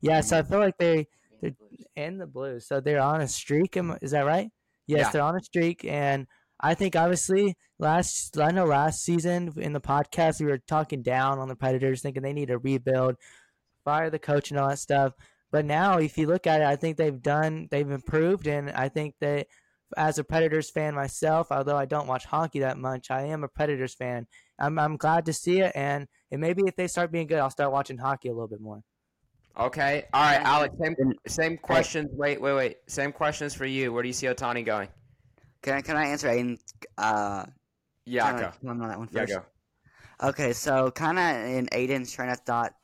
Yeah, 0.00 0.20
so 0.20 0.38
I 0.38 0.42
feel 0.42 0.58
like 0.58 0.78
they 0.78 1.06
they're 1.40 1.52
in 1.94 2.18
the 2.18 2.26
Blues, 2.26 2.66
so 2.66 2.80
they're 2.80 3.00
on 3.00 3.20
a 3.20 3.28
streak. 3.28 3.76
Is 4.02 4.10
that 4.10 4.26
right? 4.26 4.50
Yes, 4.88 4.98
Yeah. 5.06 5.10
they're 5.12 5.22
on 5.22 5.36
a 5.36 5.42
streak, 5.44 5.84
and 5.84 6.26
I 6.58 6.74
think 6.74 6.96
obviously 6.96 7.54
last 7.78 8.36
I 8.36 8.50
know 8.50 8.64
last 8.64 9.04
season 9.04 9.52
in 9.58 9.74
the 9.74 9.80
podcast 9.80 10.40
we 10.40 10.46
were 10.46 10.58
talking 10.58 11.02
down 11.02 11.38
on 11.38 11.46
the 11.46 11.54
Predators, 11.56 12.02
thinking 12.02 12.22
they 12.24 12.32
need 12.32 12.48
to 12.48 12.58
rebuild, 12.58 13.14
fire 13.84 14.10
the 14.10 14.18
coach, 14.18 14.50
and 14.50 14.58
all 14.60 14.68
that 14.68 14.78
stuff. 14.78 15.14
But 15.50 15.64
now, 15.64 15.98
if 15.98 16.16
you 16.16 16.26
look 16.26 16.46
at 16.46 16.60
it, 16.60 16.66
I 16.66 16.76
think 16.76 16.96
they've 16.96 17.20
done, 17.22 17.68
they've 17.70 17.90
improved, 17.90 18.46
and 18.46 18.70
I 18.70 18.88
think 18.88 19.16
that 19.20 19.46
as 19.96 20.18
a 20.18 20.24
Predators 20.24 20.70
fan 20.70 20.94
myself, 20.94 21.48
although 21.50 21.76
I 21.76 21.84
don't 21.86 22.06
watch 22.06 22.24
hockey 22.24 22.60
that 22.60 22.78
much, 22.78 23.10
I 23.10 23.22
am 23.22 23.42
a 23.42 23.48
Predators 23.48 23.94
fan. 23.94 24.26
I'm 24.58 24.78
I'm 24.78 24.96
glad 24.96 25.26
to 25.26 25.32
see 25.32 25.60
it, 25.60 25.72
and 25.74 26.06
and 26.30 26.40
maybe 26.40 26.62
if 26.66 26.76
they 26.76 26.86
start 26.86 27.10
being 27.10 27.26
good, 27.26 27.38
I'll 27.38 27.50
start 27.50 27.72
watching 27.72 27.98
hockey 27.98 28.28
a 28.28 28.32
little 28.32 28.46
bit 28.48 28.60
more. 28.60 28.82
Okay, 29.58 30.04
all 30.14 30.22
right, 30.22 30.40
Alex. 30.40 30.74
Same 30.80 30.94
same 31.26 31.58
questions. 31.58 32.08
Wait, 32.12 32.40
wait, 32.40 32.54
wait. 32.54 32.76
Same 32.86 33.10
questions 33.10 33.52
for 33.52 33.66
you. 33.66 33.92
Where 33.92 34.02
do 34.02 34.08
you 34.08 34.12
see 34.12 34.26
Ohtani 34.28 34.64
going? 34.64 34.88
Can 35.62 35.74
I, 35.74 35.80
can 35.82 35.96
I 35.96 36.06
answer 36.06 36.28
Aiden? 36.28 36.58
Uh, 36.96 37.44
Yeah, 38.06 38.30
kinda 38.30 38.42
go. 38.42 38.68
come 38.68 38.82
on 38.82 38.88
that 38.88 38.98
one 38.98 39.08
Yeah, 39.10 39.26
go. 39.26 39.44
Okay, 40.22 40.52
so 40.52 40.90
kind 40.92 41.18
of 41.18 41.50
in 41.50 41.66
Aiden's 41.66 42.12
train 42.12 42.30
of 42.30 42.38
thought, 42.40 42.74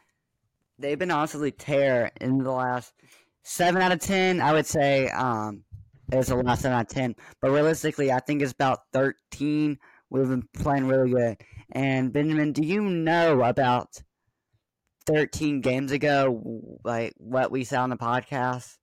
they've 0.78 0.98
been 0.98 1.10
honestly 1.10 1.50
tear 1.50 2.10
in 2.20 2.38
the 2.38 2.50
last 2.50 2.92
seven 3.42 3.82
out 3.82 3.92
of 3.92 4.00
ten. 4.00 4.40
I 4.40 4.52
would 4.52 4.66
say 4.66 5.08
um, 5.08 5.64
it's 6.12 6.28
the 6.28 6.36
last 6.36 6.62
seven 6.62 6.76
out 6.76 6.82
of 6.82 6.88
ten. 6.88 7.14
But 7.40 7.50
realistically, 7.50 8.12
I 8.12 8.20
think 8.20 8.42
it's 8.42 8.52
about 8.52 8.80
thirteen. 8.92 9.78
We've 10.10 10.28
been 10.28 10.48
playing 10.56 10.86
really 10.86 11.10
good. 11.10 11.36
And 11.72 12.12
Benjamin, 12.12 12.52
do 12.52 12.62
you 12.62 12.82
know 12.82 13.40
about 13.40 14.02
thirteen 15.06 15.60
games 15.60 15.92
ago, 15.92 16.78
like 16.84 17.14
what 17.16 17.50
we 17.50 17.64
saw 17.64 17.82
on 17.82 17.90
the 17.90 17.96
podcast? 17.96 18.76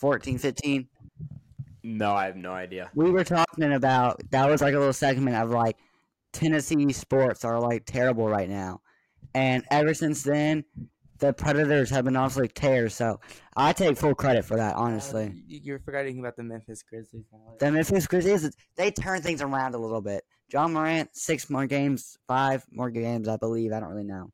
14, 0.00 0.38
15? 0.38 0.88
No, 1.82 2.14
I 2.14 2.24
have 2.24 2.36
no 2.36 2.52
idea. 2.52 2.90
We 2.94 3.10
were 3.10 3.24
talking 3.24 3.72
about 3.72 4.20
that 4.30 4.48
was 4.48 4.62
like 4.62 4.74
a 4.74 4.78
little 4.78 4.94
segment 4.94 5.36
of 5.36 5.50
like 5.50 5.76
Tennessee 6.32 6.92
sports 6.92 7.44
are 7.44 7.60
like 7.60 7.84
terrible 7.84 8.28
right 8.28 8.48
now. 8.48 8.80
And 9.34 9.64
ever 9.70 9.94
since 9.94 10.22
then, 10.22 10.64
the 11.18 11.32
Predators 11.32 11.90
have 11.90 12.04
been 12.06 12.16
absolute 12.16 12.54
tears. 12.54 12.94
So 12.94 13.20
I 13.56 13.72
take 13.72 13.96
full 13.96 14.14
credit 14.14 14.44
for 14.44 14.56
that, 14.56 14.74
honestly. 14.76 15.26
Uh, 15.26 15.32
you- 15.46 15.60
you're 15.62 15.78
forgetting 15.78 16.18
about 16.18 16.36
the 16.36 16.42
Memphis 16.42 16.82
Grizzlies. 16.82 17.24
The 17.58 17.70
Memphis 17.70 18.06
Grizzlies, 18.06 18.50
they 18.76 18.90
turn 18.90 19.20
things 19.22 19.42
around 19.42 19.74
a 19.74 19.78
little 19.78 20.00
bit. 20.00 20.24
Ja 20.52 20.66
Morant, 20.66 21.14
six 21.14 21.48
more 21.48 21.66
games, 21.66 22.16
five 22.26 22.64
more 22.72 22.90
games, 22.90 23.28
I 23.28 23.36
believe. 23.36 23.72
I 23.72 23.80
don't 23.80 23.90
really 23.90 24.04
know. 24.04 24.32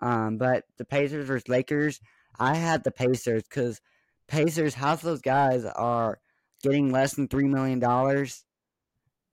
Um, 0.00 0.36
but 0.38 0.64
the 0.76 0.84
Pacers 0.84 1.26
versus 1.26 1.48
Lakers, 1.48 2.00
I 2.38 2.54
had 2.54 2.84
the 2.84 2.92
Pacers 2.92 3.42
because 3.44 3.80
Pacers, 4.28 4.74
half 4.74 5.02
those 5.02 5.22
guys 5.22 5.64
are 5.64 6.20
getting 6.62 6.92
less 6.92 7.14
than 7.14 7.26
three 7.28 7.48
million 7.48 7.78
dollars. 7.80 8.44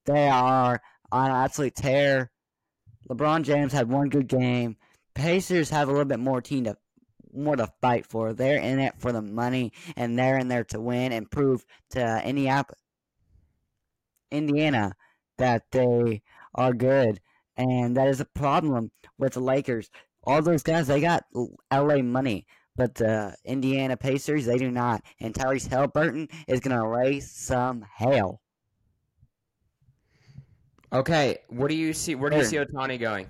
They 0.05 0.29
are 0.29 0.81
on 1.11 1.29
an 1.29 1.35
absolute 1.35 1.75
tear. 1.75 2.31
LeBron 3.09 3.43
James 3.43 3.73
had 3.73 3.89
one 3.89 4.09
good 4.09 4.27
game. 4.27 4.77
Pacers 5.13 5.69
have 5.69 5.87
a 5.87 5.91
little 5.91 6.05
bit 6.05 6.19
more 6.19 6.41
team 6.41 6.63
to 6.63 6.77
more 7.33 7.55
to 7.55 7.67
fight 7.81 8.05
for. 8.05 8.33
They're 8.33 8.59
in 8.59 8.79
it 8.79 8.93
for 8.99 9.11
the 9.11 9.21
money, 9.21 9.73
and 9.95 10.17
they're 10.17 10.37
in 10.37 10.47
there 10.47 10.63
to 10.65 10.79
win 10.79 11.11
and 11.11 11.29
prove 11.29 11.65
to 11.91 12.21
Indianapolis, 12.23 12.79
Indiana, 14.31 14.93
that 15.37 15.63
they 15.71 16.21
are 16.55 16.73
good. 16.73 17.19
And 17.57 17.97
that 17.97 18.07
is 18.07 18.19
a 18.19 18.25
problem 18.25 18.91
with 19.17 19.33
the 19.33 19.39
Lakers. 19.39 19.89
All 20.23 20.41
those 20.41 20.63
guys, 20.63 20.87
they 20.87 21.01
got 21.01 21.25
LA 21.71 22.01
money, 22.01 22.45
but 22.75 22.95
the 22.95 23.35
Indiana 23.43 23.97
Pacers, 23.97 24.45
they 24.45 24.57
do 24.57 24.71
not. 24.71 25.03
And 25.19 25.33
Tyrese 25.33 25.67
Halliburton 25.67 26.29
is 26.47 26.59
gonna 26.59 26.87
raise 26.87 27.29
some 27.29 27.85
hell. 27.95 28.42
Okay, 30.93 31.39
what 31.49 31.69
do 31.69 31.75
you 31.75 31.91
see? 31.91 32.15
Where 32.15 32.29
do 32.29 32.37
you 32.37 32.43
see 32.43 32.57
Ohtani 32.57 32.99
going? 32.99 33.27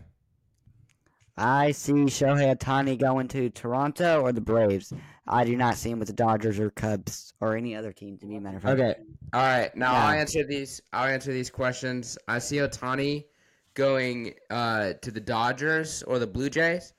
I 1.37 1.71
see 1.71 1.93
Shohei 1.93 2.55
Ohtani 2.55 2.99
going 2.99 3.27
to 3.29 3.49
Toronto 3.49 4.21
or 4.21 4.31
the 4.33 4.41
Braves. 4.41 4.93
I 5.27 5.45
do 5.45 5.55
not 5.55 5.77
see 5.77 5.89
him 5.89 5.99
with 5.99 6.09
the 6.09 6.13
Dodgers 6.13 6.59
or 6.59 6.69
Cubs 6.71 7.33
or 7.39 7.55
any 7.55 7.75
other 7.75 7.93
team. 7.93 8.17
To 8.17 8.25
be 8.25 8.35
a 8.35 8.41
matter 8.41 8.57
of 8.57 8.63
fact. 8.63 8.79
Okay. 8.79 8.95
All 9.31 9.41
right. 9.41 9.75
Now 9.75 9.93
Yeah. 9.93 10.05
I'll 10.05 10.19
answer 10.19 10.43
these. 10.43 10.81
I'll 10.91 11.07
answer 11.07 11.31
these 11.31 11.49
questions. 11.49 12.17
I 12.27 12.39
see 12.39 12.57
Ohtani 12.57 13.25
going 13.73 14.33
uh, 14.51 14.93
to 15.01 15.09
the 15.09 15.21
Dodgers 15.21 16.03
or 16.03 16.19
the 16.19 16.27
Blue 16.27 16.49
Jays. 16.49 16.93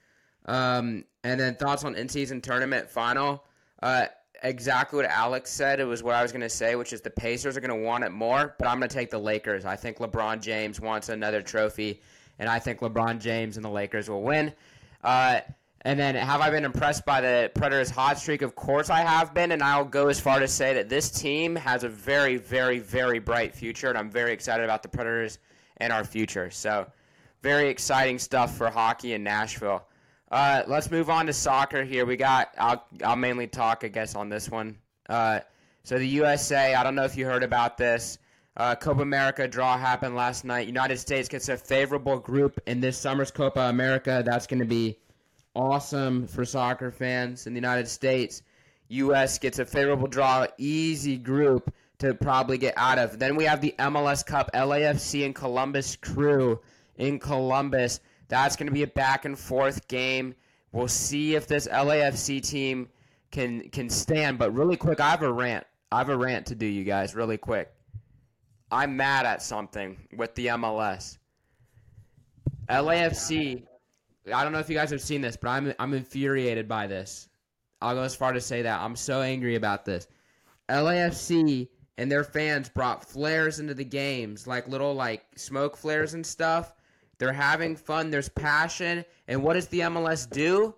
Um, 0.46 1.04
and 1.22 1.38
then 1.38 1.56
thoughts 1.56 1.84
on 1.84 1.94
in-season 1.94 2.40
tournament 2.40 2.90
final. 2.90 3.44
Uh, 3.82 4.06
exactly 4.44 4.98
what 4.98 5.06
Alex 5.06 5.50
said. 5.50 5.80
It 5.80 5.84
was 5.84 6.02
what 6.02 6.14
I 6.14 6.22
was 6.22 6.30
going 6.30 6.42
to 6.42 6.48
say, 6.48 6.76
which 6.76 6.92
is 6.92 7.00
the 7.00 7.10
Pacers 7.10 7.56
are 7.56 7.60
going 7.60 7.76
to 7.76 7.84
want 7.84 8.04
it 8.04 8.12
more, 8.12 8.54
but 8.58 8.68
I'm 8.68 8.78
going 8.78 8.88
to 8.88 8.94
take 8.94 9.10
the 9.10 9.18
Lakers. 9.18 9.64
I 9.64 9.74
think 9.74 9.98
LeBron 9.98 10.40
James 10.40 10.80
wants 10.80 11.08
another 11.08 11.42
trophy, 11.42 12.00
and 12.38 12.48
I 12.48 12.58
think 12.58 12.80
LeBron 12.80 13.18
James 13.18 13.56
and 13.56 13.64
the 13.64 13.70
Lakers 13.70 14.08
will 14.08 14.22
win. 14.22 14.52
Uh, 15.02 15.40
and 15.86 15.98
then, 15.98 16.14
have 16.14 16.40
I 16.40 16.48
been 16.48 16.64
impressed 16.64 17.04
by 17.04 17.20
the 17.20 17.50
Predators' 17.54 17.90
hot 17.90 18.18
streak? 18.18 18.40
Of 18.40 18.54
course, 18.54 18.88
I 18.88 19.00
have 19.00 19.34
been, 19.34 19.52
and 19.52 19.62
I'll 19.62 19.84
go 19.84 20.08
as 20.08 20.18
far 20.18 20.38
to 20.38 20.48
say 20.48 20.72
that 20.74 20.88
this 20.88 21.10
team 21.10 21.56
has 21.56 21.84
a 21.84 21.90
very, 21.90 22.36
very, 22.36 22.78
very 22.78 23.18
bright 23.18 23.54
future, 23.54 23.88
and 23.88 23.98
I'm 23.98 24.10
very 24.10 24.32
excited 24.32 24.64
about 24.64 24.82
the 24.82 24.88
Predators 24.88 25.38
and 25.78 25.92
our 25.92 26.04
future. 26.04 26.50
So, 26.50 26.86
very 27.42 27.68
exciting 27.68 28.18
stuff 28.18 28.56
for 28.56 28.70
hockey 28.70 29.12
in 29.12 29.22
Nashville. 29.22 29.86
Uh, 30.30 30.62
let's 30.66 30.90
move 30.90 31.10
on 31.10 31.26
to 31.26 31.32
soccer 31.32 31.84
here. 31.84 32.06
We 32.06 32.16
got. 32.16 32.50
I'll 32.58 32.84
I'll 33.04 33.16
mainly 33.16 33.46
talk, 33.46 33.84
I 33.84 33.88
guess, 33.88 34.14
on 34.14 34.28
this 34.28 34.50
one. 34.50 34.78
Uh, 35.08 35.40
so 35.82 35.98
the 35.98 36.08
USA. 36.08 36.74
I 36.74 36.82
don't 36.82 36.94
know 36.94 37.04
if 37.04 37.16
you 37.16 37.26
heard 37.26 37.42
about 37.42 37.76
this. 37.76 38.18
Uh, 38.56 38.74
Copa 38.74 39.02
America 39.02 39.48
draw 39.48 39.76
happened 39.76 40.14
last 40.14 40.44
night. 40.44 40.66
United 40.66 40.98
States 40.98 41.28
gets 41.28 41.48
a 41.48 41.56
favorable 41.56 42.18
group 42.18 42.60
in 42.66 42.80
this 42.80 42.96
summer's 42.96 43.30
Copa 43.30 43.60
America. 43.62 44.22
That's 44.24 44.46
going 44.46 44.60
to 44.60 44.64
be 44.64 44.96
awesome 45.56 46.26
for 46.26 46.44
soccer 46.44 46.90
fans 46.90 47.46
in 47.46 47.52
the 47.52 47.58
United 47.58 47.88
States. 47.88 48.42
U.S. 48.88 49.38
gets 49.38 49.58
a 49.58 49.64
favorable 49.64 50.06
draw, 50.06 50.46
easy 50.56 51.16
group 51.16 51.74
to 51.98 52.14
probably 52.14 52.58
get 52.58 52.74
out 52.76 52.98
of. 52.98 53.18
Then 53.18 53.34
we 53.34 53.44
have 53.44 53.60
the 53.60 53.74
MLS 53.78 54.24
Cup, 54.24 54.50
LAFC 54.54 55.24
and 55.24 55.34
Columbus 55.34 55.96
Crew 55.96 56.60
in 56.96 57.18
Columbus. 57.18 58.00
That's 58.28 58.56
going 58.56 58.66
to 58.66 58.72
be 58.72 58.82
a 58.82 58.88
back 58.88 59.24
and 59.24 59.38
forth 59.38 59.86
game. 59.88 60.34
We'll 60.72 60.88
see 60.88 61.34
if 61.34 61.46
this 61.46 61.68
LAFC 61.68 62.42
team 62.42 62.88
can 63.30 63.68
can 63.70 63.88
stand. 63.90 64.38
But 64.38 64.54
really 64.54 64.76
quick, 64.76 65.00
I 65.00 65.10
have 65.10 65.22
a 65.22 65.32
rant. 65.32 65.66
I 65.92 65.98
have 65.98 66.08
a 66.08 66.16
rant 66.16 66.46
to 66.46 66.54
do, 66.54 66.66
you 66.66 66.84
guys, 66.84 67.14
really 67.14 67.38
quick. 67.38 67.72
I'm 68.72 68.96
mad 68.96 69.26
at 69.26 69.42
something 69.42 69.96
with 70.16 70.34
the 70.34 70.46
MLS. 70.48 71.18
LAFC. 72.68 73.64
I 74.32 74.42
don't 74.42 74.52
know 74.52 74.58
if 74.58 74.68
you 74.68 74.74
guys 74.74 74.90
have 74.90 75.02
seen 75.02 75.20
this, 75.20 75.36
but 75.36 75.48
I'm 75.48 75.74
I'm 75.78 75.94
infuriated 75.94 76.66
by 76.66 76.86
this. 76.86 77.28
I'll 77.80 77.94
go 77.94 78.02
as 78.02 78.16
far 78.16 78.32
to 78.32 78.40
say 78.40 78.62
that 78.62 78.80
I'm 78.80 78.96
so 78.96 79.20
angry 79.20 79.56
about 79.56 79.84
this. 79.84 80.08
LAFC 80.70 81.68
and 81.98 82.10
their 82.10 82.24
fans 82.24 82.68
brought 82.68 83.04
flares 83.04 83.60
into 83.60 83.74
the 83.74 83.84
games, 83.84 84.46
like 84.46 84.66
little 84.66 84.94
like 84.94 85.24
smoke 85.36 85.76
flares 85.76 86.14
and 86.14 86.24
stuff. 86.24 86.74
They're 87.18 87.32
having 87.32 87.76
fun. 87.76 88.10
There's 88.10 88.28
passion, 88.28 89.04
and 89.28 89.42
what 89.42 89.54
does 89.54 89.68
the 89.68 89.80
MLS 89.80 90.28
do? 90.28 90.74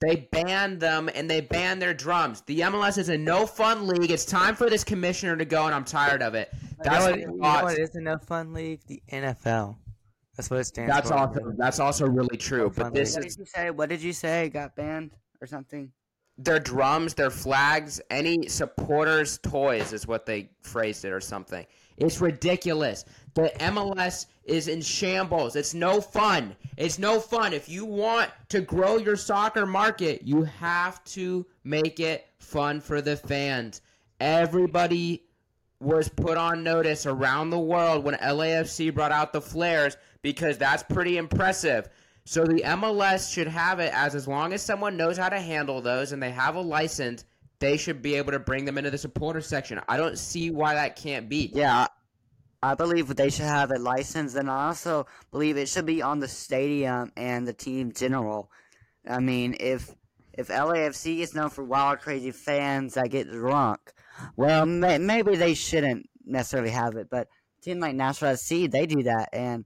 They 0.00 0.28
ban 0.32 0.78
them 0.78 1.08
and 1.14 1.30
they 1.30 1.40
ban 1.40 1.78
their 1.78 1.94
drums. 1.94 2.42
The 2.42 2.60
MLS 2.60 2.98
is 2.98 3.08
a 3.08 3.16
no 3.16 3.46
fun 3.46 3.86
league. 3.86 4.10
It's 4.10 4.24
time 4.24 4.54
for 4.54 4.68
this 4.68 4.84
commissioner 4.84 5.36
to 5.36 5.44
go, 5.44 5.66
and 5.66 5.74
I'm 5.74 5.84
tired 5.84 6.20
of 6.20 6.34
it. 6.34 6.52
That's 6.82 7.06
you 7.16 7.26
know, 7.26 7.32
what 7.32 7.36
what, 7.36 7.36
you 7.36 7.36
know 7.40 7.62
what 7.62 7.78
isn't 7.78 8.06
a 8.06 8.18
fun 8.18 8.52
league? 8.52 8.80
The 8.86 9.02
NFL. 9.10 9.76
That's 10.36 10.50
what 10.50 10.60
it 10.60 10.64
stands 10.64 10.90
for. 10.90 10.96
That's 10.96 11.10
for. 11.10 11.16
also 11.16 11.54
that's 11.56 11.80
also 11.80 12.06
really 12.06 12.36
true. 12.36 12.72
But 12.74 12.84
fun 12.84 12.92
this 12.92 13.14
What 13.14 13.24
is 13.24 13.36
did 13.36 13.40
you 13.40 13.46
say? 13.46 13.70
What 13.70 13.88
did 13.88 14.02
you 14.02 14.12
say? 14.12 14.48
Got 14.48 14.74
banned 14.74 15.12
or 15.40 15.46
something? 15.46 15.92
their 16.36 16.58
drums, 16.58 17.14
their 17.14 17.30
flags, 17.30 18.00
any 18.10 18.48
supporters' 18.48 19.38
toys 19.38 19.92
is 19.92 20.06
what 20.06 20.26
they 20.26 20.50
phrased 20.62 21.04
it 21.04 21.12
or 21.12 21.20
something. 21.20 21.64
It's 21.96 22.20
ridiculous. 22.20 23.04
The 23.34 23.52
MLS 23.60 24.26
is 24.44 24.68
in 24.68 24.80
shambles. 24.80 25.56
It's 25.56 25.74
no 25.74 26.00
fun. 26.00 26.56
It's 26.76 26.98
no 26.98 27.20
fun. 27.20 27.52
If 27.52 27.68
you 27.68 27.84
want 27.84 28.30
to 28.48 28.60
grow 28.60 28.96
your 28.96 29.16
soccer 29.16 29.66
market, 29.66 30.22
you 30.22 30.42
have 30.42 31.02
to 31.04 31.46
make 31.64 32.00
it 32.00 32.26
fun 32.38 32.80
for 32.80 33.00
the 33.00 33.16
fans. 33.16 33.80
Everybody 34.20 35.24
was 35.80 36.08
put 36.08 36.36
on 36.36 36.62
notice 36.62 37.06
around 37.06 37.50
the 37.50 37.58
world 37.58 38.04
when 38.04 38.14
LAFC 38.14 38.94
brought 38.94 39.12
out 39.12 39.32
the 39.32 39.40
flares 39.40 39.96
because 40.22 40.56
that's 40.56 40.82
pretty 40.82 41.18
impressive. 41.18 41.88
So 42.24 42.44
the 42.44 42.62
MLS 42.62 43.32
should 43.32 43.48
have 43.48 43.80
it 43.80 43.92
as 43.92 44.14
as 44.14 44.26
long 44.26 44.52
as 44.54 44.62
someone 44.62 44.96
knows 44.96 45.18
how 45.18 45.28
to 45.28 45.40
handle 45.40 45.82
those 45.82 46.12
and 46.12 46.22
they 46.22 46.30
have 46.30 46.56
a 46.56 46.60
license, 46.60 47.24
they 47.58 47.76
should 47.76 48.02
be 48.02 48.14
able 48.16 48.32
to 48.32 48.38
bring 48.38 48.64
them 48.64 48.78
into 48.78 48.90
the 48.90 48.98
supporter 48.98 49.40
section. 49.40 49.80
I 49.88 49.96
don't 49.96 50.18
see 50.18 50.50
why 50.50 50.74
that 50.74 50.96
can't 50.96 51.28
be. 51.28 51.50
Yeah, 51.52 51.86
I 52.62 52.74
believe 52.74 53.14
they 53.14 53.30
should 53.30 53.44
have 53.44 53.70
a 53.70 53.78
license, 53.78 54.34
and 54.34 54.50
I 54.50 54.68
also 54.68 55.06
believe 55.30 55.56
it 55.56 55.68
should 55.68 55.86
be 55.86 56.02
on 56.02 56.20
the 56.20 56.28
stadium 56.28 57.12
and 57.16 57.46
the 57.46 57.52
team 57.52 57.92
general. 57.92 58.50
I 59.06 59.20
mean, 59.20 59.56
if 59.60 59.94
if 60.32 60.48
LAFC 60.48 61.20
is 61.20 61.34
known 61.34 61.50
for 61.50 61.62
wild, 61.62 62.00
crazy 62.00 62.30
fans 62.30 62.94
that 62.94 63.10
get 63.10 63.30
drunk, 63.30 63.92
well, 64.36 64.66
may, 64.66 64.98
maybe 64.98 65.36
they 65.36 65.54
shouldn't 65.54 66.08
necessarily 66.24 66.70
have 66.70 66.96
it. 66.96 67.08
But 67.10 67.28
team 67.62 67.80
like 67.80 67.94
Nashville 67.94 68.36
SC, 68.36 68.70
they 68.70 68.86
do 68.86 69.02
that, 69.04 69.28
and 69.32 69.64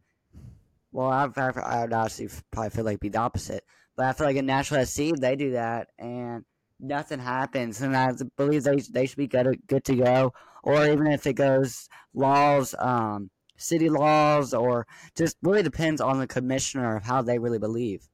well, 0.91 1.11
I 1.11 1.27
would 1.27 1.93
honestly 1.93 2.29
probably 2.51 2.71
feel 2.71 2.85
like 2.85 3.01
be 3.01 3.11
the 3.11 3.19
opposite. 3.19 3.65
But 3.97 4.07
I 4.07 4.13
feel 4.13 4.27
like 4.27 4.37
in 4.37 4.47
Nashville 4.47 4.85
SC, 4.85 5.13
they 5.21 5.37
do 5.37 5.53
that, 5.53 5.89
and 5.99 6.45
nothing 6.81 7.19
happens, 7.19 7.81
and 7.81 7.97
I 7.97 8.13
believe 8.37 8.65
they 8.65 8.77
they 8.77 9.07
should 9.07 9.19
be 9.19 9.27
good 9.27 9.61
good 9.67 9.85
to 9.85 9.97
go. 9.97 10.33
Or 10.63 10.85
even 10.87 11.07
if 11.07 11.27
it 11.27 11.35
goes 11.35 11.89
laws, 12.15 12.75
um, 12.79 13.31
city 13.57 13.89
laws, 13.89 14.53
or 14.53 14.87
just 15.17 15.37
really 15.43 15.63
depends 15.63 16.01
on 16.01 16.19
the 16.19 16.27
commissioner 16.27 16.97
of 16.97 17.05
how 17.05 17.23
they 17.23 17.39
really 17.39 17.59
believe. 17.59 18.09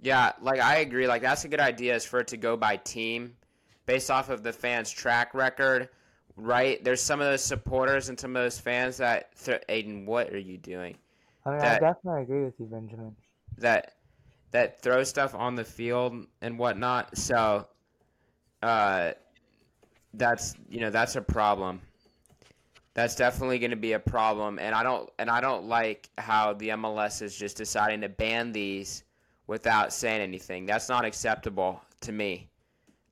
Yeah, 0.00 0.32
like 0.40 0.60
I 0.60 0.76
agree. 0.76 1.06
Like 1.06 1.22
that's 1.22 1.44
a 1.44 1.48
good 1.48 1.60
idea 1.60 1.94
is 1.94 2.04
for 2.04 2.20
it 2.20 2.28
to 2.28 2.36
go 2.36 2.56
by 2.56 2.76
team 2.76 3.34
based 3.86 4.10
off 4.10 4.28
of 4.28 4.42
the 4.42 4.52
fans' 4.52 4.90
track 4.90 5.34
record, 5.34 5.88
right? 6.36 6.82
There's 6.84 7.00
some 7.02 7.20
of 7.20 7.26
those 7.26 7.42
supporters 7.42 8.08
and 8.10 8.20
some 8.20 8.36
of 8.36 8.42
those 8.42 8.58
fans 8.60 8.98
that 8.98 9.30
th- 9.42 9.62
Aiden, 9.68 10.04
what 10.04 10.30
are 10.32 10.38
you 10.38 10.58
doing? 10.58 10.96
I 11.46 11.50
mean, 11.50 11.58
that- 11.60 11.82
I 11.82 11.86
definitely 11.86 12.22
agree 12.22 12.44
with 12.44 12.54
you, 12.60 12.66
Benjamin. 12.66 13.16
that 13.56 13.94
that 14.50 14.80
throw 14.80 15.02
stuff 15.04 15.34
on 15.34 15.54
the 15.56 15.64
field 15.64 16.26
and 16.42 16.58
whatnot. 16.58 17.16
So 17.18 17.66
uh, 18.62 19.12
that's 20.14 20.54
you 20.68 20.80
know 20.80 20.90
that's 20.90 21.16
a 21.16 21.22
problem. 21.22 21.80
That's 22.94 23.14
definitely 23.14 23.60
going 23.60 23.70
to 23.70 23.76
be 23.76 23.92
a 23.92 23.98
problem, 23.98 24.58
and 24.58 24.74
I 24.74 24.82
don't 24.82 25.08
and 25.18 25.30
I 25.30 25.40
don't 25.40 25.66
like 25.66 26.08
how 26.18 26.54
the 26.54 26.70
MLS 26.70 27.22
is 27.22 27.36
just 27.36 27.56
deciding 27.56 28.00
to 28.00 28.08
ban 28.08 28.52
these 28.52 29.04
without 29.46 29.92
saying 29.92 30.20
anything. 30.20 30.66
That's 30.66 30.88
not 30.88 31.04
acceptable 31.04 31.80
to 32.00 32.12
me 32.12 32.48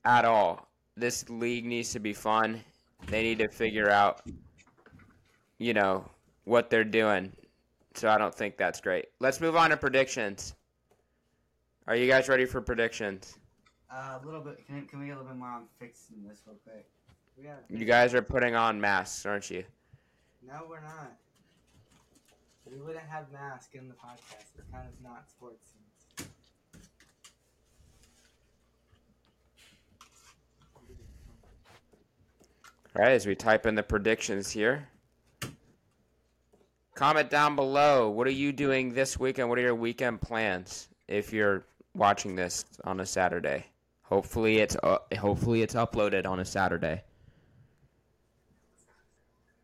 at 0.04 0.24
all. 0.24 0.68
This 0.96 1.28
league 1.28 1.64
needs 1.66 1.92
to 1.92 2.00
be 2.00 2.12
fun. 2.12 2.62
They 3.08 3.22
need 3.22 3.38
to 3.40 3.48
figure 3.48 3.90
out, 3.90 4.22
you 5.58 5.74
know, 5.74 6.08
what 6.44 6.70
they're 6.70 6.84
doing. 6.84 7.32
So 7.94 8.08
I 8.08 8.18
don't 8.18 8.34
think 8.34 8.56
that's 8.56 8.80
great. 8.80 9.06
Let's 9.20 9.40
move 9.40 9.56
on 9.56 9.70
to 9.70 9.76
predictions. 9.76 10.54
Are 11.86 11.96
you 11.96 12.08
guys 12.08 12.28
ready 12.28 12.44
for 12.44 12.60
predictions? 12.60 13.38
Uh, 13.96 14.18
a 14.22 14.26
little 14.26 14.42
bit. 14.42 14.66
Can, 14.66 14.84
can 14.86 15.00
we 15.00 15.06
get 15.06 15.12
a 15.12 15.16
little 15.16 15.32
bit 15.32 15.38
more 15.38 15.48
on 15.48 15.62
fixing 15.78 16.16
this 16.28 16.42
real 16.46 16.56
quick? 16.64 16.86
We 17.38 17.78
You 17.78 17.86
guys 17.86 18.14
are 18.14 18.20
putting 18.20 18.54
on 18.54 18.78
masks, 18.78 19.24
aren't 19.24 19.50
you? 19.50 19.64
No, 20.46 20.66
we're 20.68 20.82
not. 20.82 21.16
We 22.70 22.78
wouldn't 22.78 23.06
have 23.08 23.32
mask 23.32 23.74
in 23.74 23.88
the 23.88 23.94
podcast. 23.94 24.44
It's 24.58 24.70
kind 24.70 24.86
of 24.86 25.02
not 25.02 25.30
sports. 25.30 25.64
scenes. 26.18 26.28
All 32.94 33.02
right, 33.02 33.12
as 33.12 33.26
we 33.26 33.34
type 33.34 33.64
in 33.64 33.74
the 33.74 33.82
predictions 33.82 34.50
here. 34.50 34.88
Comment 36.94 37.30
down 37.30 37.56
below. 37.56 38.10
What 38.10 38.26
are 38.26 38.30
you 38.30 38.52
doing 38.52 38.92
this 38.92 39.18
weekend? 39.18 39.48
What 39.48 39.58
are 39.58 39.62
your 39.62 39.74
weekend 39.74 40.20
plans 40.20 40.88
if 41.08 41.32
you're 41.32 41.64
watching 41.94 42.34
this 42.34 42.64
on 42.84 43.00
a 43.00 43.06
Saturday? 43.06 43.66
Hopefully 44.08 44.58
it's 44.58 44.76
uh, 44.82 44.98
hopefully 45.18 45.62
it's 45.62 45.74
uploaded 45.74 46.26
on 46.26 46.38
a 46.38 46.44
Saturday. 46.44 47.02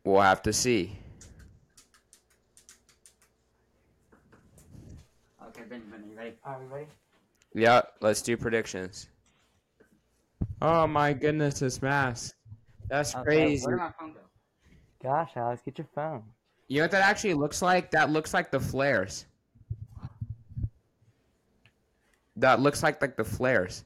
We'll 0.03 0.19
have 0.19 0.41
to 0.43 0.51
see. 0.51 0.97
Okay, 5.47 5.61
Benjamin, 5.69 6.03
are 6.03 6.07
you 6.09 6.17
ready? 6.17 6.33
Are 6.43 6.59
we 6.59 6.65
ready? 6.65 6.87
Yeah, 7.53 7.83
let's 8.01 8.21
do 8.21 8.35
predictions. 8.35 9.07
Oh 10.61 10.87
my 10.87 11.13
goodness, 11.13 11.59
this 11.59 11.81
mask. 11.81 12.35
That's 12.89 13.15
Okay, 13.15 13.23
crazy. 13.23 13.65
Where 13.65 13.75
did 13.77 13.81
my 13.81 13.91
phone 13.97 14.13
go? 14.13 14.19
Gosh, 15.01 15.31
Alex, 15.37 15.61
get 15.63 15.77
your 15.77 15.87
phone. 15.95 16.23
You 16.67 16.79
know 16.79 16.83
what 16.83 16.91
that 16.91 17.03
actually 17.03 17.33
looks 17.33 17.61
like? 17.61 17.91
That 17.91 18.09
looks 18.09 18.33
like 18.33 18.51
the 18.51 18.59
flares. 18.59 19.25
That 22.35 22.59
looks 22.59 22.83
like 22.83 23.01
like 23.01 23.15
the 23.15 23.23
flares. 23.23 23.85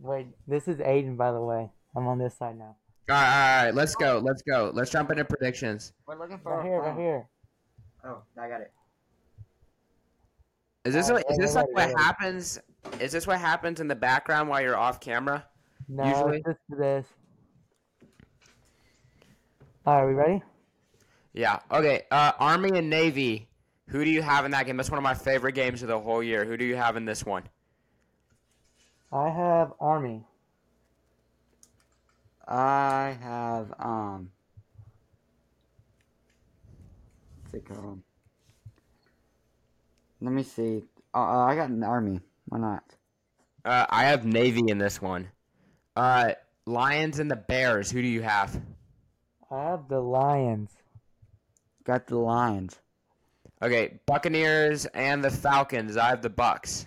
Wait, 0.00 0.26
this 0.48 0.66
is 0.66 0.76
Aiden, 0.78 1.16
by 1.16 1.30
the 1.32 1.40
way. 1.40 1.68
I'm 1.94 2.06
on 2.06 2.18
this 2.18 2.34
side 2.36 2.58
now. 2.58 2.76
All 3.08 3.16
right, 3.16 3.58
all 3.58 3.64
right, 3.66 3.74
let's 3.74 3.94
go. 3.94 4.20
Let's 4.24 4.42
go. 4.42 4.70
Let's 4.72 4.90
jump 4.90 5.10
into 5.10 5.24
predictions. 5.24 5.92
We're 6.06 6.18
looking 6.18 6.38
for 6.38 6.56
Right 6.56 6.64
here, 6.66 6.80
right 6.80 6.94
phone. 6.94 6.98
here. 7.02 7.26
Oh, 8.04 8.22
I 8.40 8.48
got 8.48 8.60
it. 8.60 8.72
Is 10.84 10.94
this 10.94 11.10
Oh, 11.10 11.14
what, 11.14 11.24
is 11.30 11.36
this 11.38 11.54
like 11.54 11.66
what 11.74 11.88
wait. 11.88 11.98
happens? 11.98 12.58
Is 13.00 13.12
this 13.12 13.26
what 13.26 13.38
happens 13.38 13.80
in 13.80 13.88
the 13.88 13.94
background 13.94 14.48
while 14.48 14.60
you're 14.62 14.76
off 14.76 15.00
camera? 15.00 15.44
No, 15.88 16.04
Usually- 16.04 16.38
it's 16.38 16.46
just 16.46 16.58
this. 16.78 17.06
Alright, 19.86 20.06
we 20.06 20.14
ready? 20.14 20.42
Yeah. 21.32 21.58
Okay. 21.70 22.02
Uh, 22.10 22.32
Army 22.38 22.70
and 22.78 22.88
Navy. 22.88 23.48
Who 23.88 24.04
do 24.04 24.10
you 24.10 24.22
have 24.22 24.44
in 24.44 24.52
that 24.52 24.66
game? 24.66 24.76
That's 24.76 24.90
one 24.90 24.98
of 24.98 25.02
my 25.02 25.14
favorite 25.14 25.54
games 25.54 25.82
of 25.82 25.88
the 25.88 25.98
whole 25.98 26.22
year. 26.22 26.44
Who 26.44 26.56
do 26.56 26.64
you 26.64 26.76
have 26.76 26.96
in 26.96 27.04
this 27.04 27.26
one? 27.26 27.42
I 29.12 29.28
have 29.28 29.72
Army. 29.80 30.24
I 32.46 33.16
have 33.20 33.72
um. 33.78 34.30
What's 37.42 37.54
it 37.54 37.64
called? 37.64 38.00
Let 40.20 40.32
me 40.32 40.42
see. 40.42 40.82
Uh, 41.14 41.18
uh, 41.18 41.44
I 41.46 41.56
got 41.56 41.70
an 41.70 41.82
army. 41.82 42.20
Why 42.46 42.58
not? 42.58 42.84
Uh, 43.64 43.86
I 43.88 44.04
have 44.04 44.24
Navy 44.24 44.62
in 44.68 44.78
this 44.78 45.00
one. 45.00 45.28
Uh, 45.96 46.32
Lions 46.66 47.18
and 47.18 47.30
the 47.30 47.36
Bears. 47.36 47.90
Who 47.90 48.02
do 48.02 48.08
you 48.08 48.22
have? 48.22 48.60
I 49.50 49.62
have 49.70 49.88
the 49.88 50.00
Lions. 50.00 50.70
Got 51.84 52.06
the 52.06 52.18
Lions. 52.18 52.78
Okay, 53.62 53.98
Buccaneers 54.06 54.86
and 54.86 55.24
the 55.24 55.30
Falcons. 55.30 55.96
I 55.96 56.08
have 56.08 56.22
the 56.22 56.30
Bucks. 56.30 56.86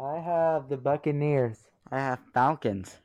I 0.00 0.18
have 0.18 0.70
the 0.70 0.78
Buccaneers. 0.78 1.58
I 1.92 1.98
have 1.98 2.20
Falcons. 2.32 2.96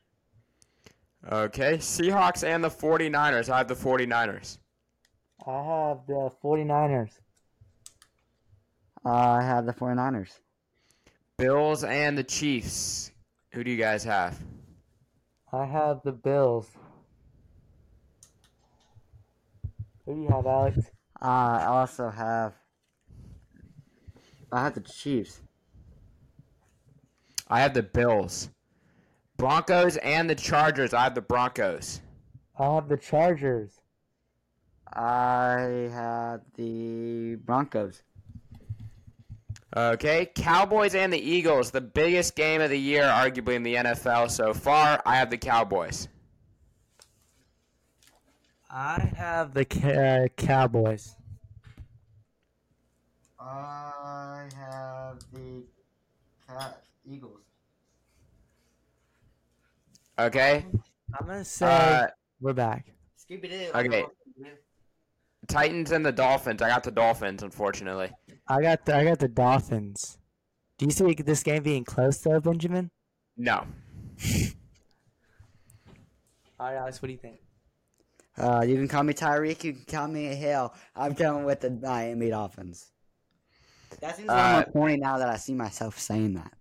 Okay, 1.30 1.78
Seahawks 1.78 2.48
and 2.48 2.64
the 2.64 2.70
49ers. 2.70 3.50
I 3.50 3.58
have 3.58 3.68
the 3.68 3.76
49ers. 3.76 4.60
I 5.46 5.52
have 5.52 6.08
the 6.08 6.32
49ers. 6.42 7.12
Uh, 9.06 9.10
I 9.10 9.42
have 9.42 9.66
the 9.66 9.74
49ers. 9.74 10.40
Bills 11.38 11.84
and 11.84 12.18
the 12.18 12.24
Chiefs. 12.24 13.12
Who 13.52 13.64
do 13.64 13.72
you 13.72 13.78
guys 13.78 14.04
have? 14.06 14.40
I 15.52 15.66
have 15.66 16.02
the 16.06 16.14
Bills. 16.14 16.70
Who 20.06 20.16
do 20.16 20.22
you 20.22 20.28
have, 20.30 20.46
Alex? 20.46 20.78
Uh, 21.22 21.26
I 21.26 21.66
also 21.66 22.10
have. 22.10 22.54
I 24.52 24.64
have 24.64 24.76
the 24.76 24.82
Chiefs. 24.82 25.42
I 27.48 27.62
have 27.62 27.74
the 27.74 27.84
Bills. 27.84 28.50
Broncos 29.38 29.98
and 29.98 30.30
the 30.30 30.36
Chargers. 30.36 30.94
I 30.94 31.04
have 31.04 31.16
the 31.16 31.22
Broncos. 31.22 32.02
I 32.58 32.76
have 32.76 32.88
the 32.88 32.98
Chargers. 32.98 33.82
I 34.94 35.90
have 35.92 36.42
the 36.56 37.36
Broncos. 37.36 38.02
Okay, 39.76 40.32
Cowboys 40.36 40.96
and 40.96 41.12
the 41.12 41.20
Eagles. 41.20 41.72
The 41.72 41.82
biggest 41.82 42.36
game 42.36 42.62
of 42.62 42.70
the 42.70 42.80
year, 42.80 43.04
arguably 43.04 43.56
in 43.56 43.64
the 43.64 43.76
NFL 43.76 44.32
so 44.32 44.54
far. 44.54 45.02
I 45.06 45.18
have 45.18 45.30
the 45.30 45.38
Cowboys. 45.38 46.08
I 48.70 49.12
have 49.18 49.54
the 49.54 49.66
uh, 49.66 50.28
Cowboys. 50.42 51.16
I 53.38 54.48
have 54.56 55.20
the 55.34 55.64
Cat 56.48 56.82
Eagles. 57.08 57.42
Okay. 60.18 60.66
I'm 61.20 61.28
gonna 61.28 61.44
say 61.46 61.66
Uh, 61.66 62.08
we're 62.40 62.54
back. 62.54 62.92
Okay. 63.32 64.06
Titans 65.48 65.92
and 65.92 66.06
the 66.06 66.12
Dolphins. 66.12 66.62
I 66.62 66.70
got 66.70 66.84
the 66.84 66.92
Dolphins, 66.92 67.44
unfortunately. 67.44 68.12
I 68.48 68.62
got 68.62 68.86
the 68.86 68.96
I 68.96 69.04
got 69.04 69.20
the 69.20 69.28
Dolphins. 69.28 70.18
Do 70.78 70.86
you 70.86 70.92
see 70.92 71.14
this 71.14 71.44
game 71.44 71.64
being 71.64 71.84
close 71.84 72.18
though, 72.20 72.40
Benjamin? 72.40 72.92
No. 73.38 73.66
All 76.58 76.68
right, 76.68 76.76
Alex, 76.78 77.02
what 77.02 77.08
do 77.08 77.12
you 77.14 77.20
think? 77.20 77.40
Uh, 78.38 78.64
you 78.68 78.76
can 78.76 78.88
call 78.88 79.04
me 79.04 79.14
Tyreek. 79.14 79.64
You 79.64 79.74
can 79.74 79.86
call 79.86 80.08
me 80.08 80.28
a 80.28 80.36
Hill. 80.36 80.74
I'm 80.96 81.14
going 81.14 81.46
with 81.46 81.62
the 81.62 81.70
Miami 81.70 82.30
Dolphins. 82.30 82.92
That 84.02 84.16
seems 84.18 84.30
a 84.30 84.34
lot 84.34 84.40
Uh, 84.40 84.54
more 84.54 84.64
corny 84.72 84.98
now 84.98 85.18
that 85.18 85.30
I 85.30 85.38
see 85.38 85.54
myself 85.54 86.00
saying 86.00 86.34
that. 86.36 86.54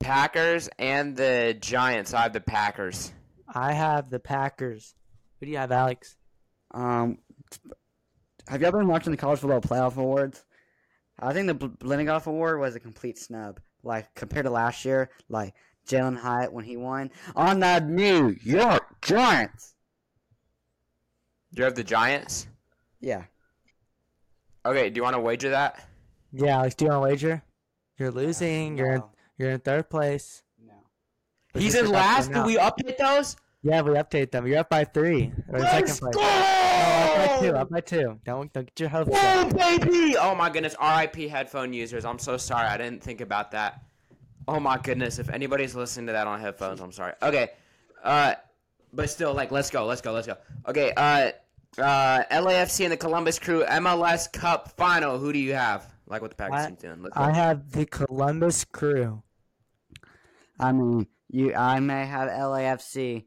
Packers 0.00 0.68
and 0.78 1.16
the 1.16 1.56
Giants. 1.60 2.14
I 2.14 2.22
have 2.22 2.32
the 2.32 2.40
Packers. 2.40 3.12
I 3.52 3.72
have 3.72 4.10
the 4.10 4.20
Packers. 4.20 4.94
Who 5.40 5.46
do 5.46 5.52
you 5.52 5.58
have, 5.58 5.72
Alex? 5.72 6.16
Um, 6.72 7.18
have 8.48 8.60
y'all 8.62 8.72
been 8.72 8.86
watching 8.88 9.10
the 9.10 9.16
college 9.16 9.40
football 9.40 9.60
playoff 9.60 9.96
awards? 9.96 10.44
I 11.18 11.32
think 11.32 11.46
the 11.46 11.54
Bl- 11.54 11.66
Biletnikoff 11.66 12.26
Award 12.26 12.60
was 12.60 12.74
a 12.74 12.80
complete 12.80 13.18
snub. 13.18 13.60
Like 13.82 14.14
compared 14.14 14.44
to 14.46 14.50
last 14.50 14.84
year, 14.84 15.10
like 15.28 15.54
Jalin 15.88 16.18
Hyatt 16.18 16.52
when 16.52 16.64
he 16.64 16.76
won 16.76 17.10
on 17.34 17.60
the 17.60 17.78
New 17.80 18.36
York 18.42 19.00
Giants. 19.00 19.74
Do 21.54 21.60
you 21.60 21.64
have 21.64 21.74
the 21.76 21.84
Giants? 21.84 22.48
Yeah, 23.00 23.24
Okay, 24.64 24.90
do 24.90 24.98
you 24.98 25.02
want 25.04 25.14
to 25.14 25.20
wager 25.20 25.50
that? 25.50 25.86
Yeah, 26.32 26.56
Alex, 26.58 26.74
do 26.74 26.86
you 26.86 26.90
want 26.90 27.04
to 27.04 27.08
wager? 27.08 27.42
You're 27.98 28.10
losing. 28.10 28.76
You're 28.76 28.94
in, 28.94 28.98
No, 28.98 29.10
you're 29.38 29.50
in 29.50 29.60
third 29.60 29.88
place. 29.90 30.42
no. 30.64 30.72
But 31.52 31.62
He's 31.62 31.74
in 31.74 31.86
forgot 31.86 31.98
last. 32.28 32.32
Do 32.32 32.42
we 32.44 32.56
update 32.56 32.96
those? 32.98 33.36
Yeah, 33.62 33.82
we 33.82 33.92
update 33.94 34.30
them. 34.30 34.46
You're 34.46 34.58
up 34.60 34.70
by 34.70 34.84
three. 34.84 35.32
Or 35.48 35.58
Let's 35.58 35.94
second 35.94 36.12
go! 36.12 36.20
place. 36.20 36.32
No, 36.32 36.32
up 36.32 37.16
by 37.16 37.40
two. 37.40 37.56
Up 37.56 37.70
by 37.70 37.80
two. 37.80 38.20
Don't 38.24 38.52
don't 38.52 38.66
get 38.66 38.80
your 38.80 38.88
hopes 38.88 39.10
up. 39.16 39.52
Whoa, 39.52 39.78
baby! 39.78 40.16
Oh 40.16 40.34
my 40.34 40.50
goodness, 40.50 40.76
RIP 40.80 41.28
headphone 41.30 41.72
users. 41.72 42.04
I'm 42.04 42.18
so 42.18 42.36
sorry. 42.36 42.66
I 42.68 42.76
didn't 42.76 43.02
think 43.02 43.20
about 43.20 43.50
that. 43.52 43.82
Oh 44.46 44.60
my 44.60 44.78
goodness, 44.78 45.18
if 45.18 45.28
anybody's 45.30 45.74
listening 45.74 46.06
to 46.06 46.12
that 46.12 46.26
on 46.28 46.40
headphones, 46.40 46.80
I'm 46.80 46.92
sorry. 46.92 47.14
Okay. 47.22 47.48
Uh 48.04 48.34
but 48.92 49.10
still 49.10 49.34
like 49.34 49.50
let's 49.50 49.70
go, 49.70 49.84
let's 49.86 50.00
go, 50.00 50.12
let's 50.12 50.26
go. 50.28 50.36
Okay, 50.68 50.92
uh 50.96 51.32
uh 51.78 52.22
LAFC 52.30 52.84
and 52.84 52.92
the 52.92 52.96
Columbus 52.96 53.38
Crew 53.40 53.64
MLS 53.64 54.32
Cup 54.32 54.70
final. 54.76 55.18
Who 55.18 55.32
do 55.32 55.38
you 55.40 55.54
have? 55.54 55.92
Like 56.06 56.22
what 56.22 56.30
the 56.30 56.36
Packers 56.36 56.60
I- 56.62 56.66
team's 56.68 56.80
doing. 56.82 57.02
Let's 57.02 57.16
go. 57.16 57.22
I 57.22 57.32
have 57.32 57.72
the 57.72 57.86
Columbus 57.86 58.64
Crew. 58.64 59.22
I 60.58 60.72
mean, 60.72 61.06
You, 61.28 61.54
I 61.54 61.80
may 61.80 62.06
have 62.06 62.28
LAFC, 62.30 63.24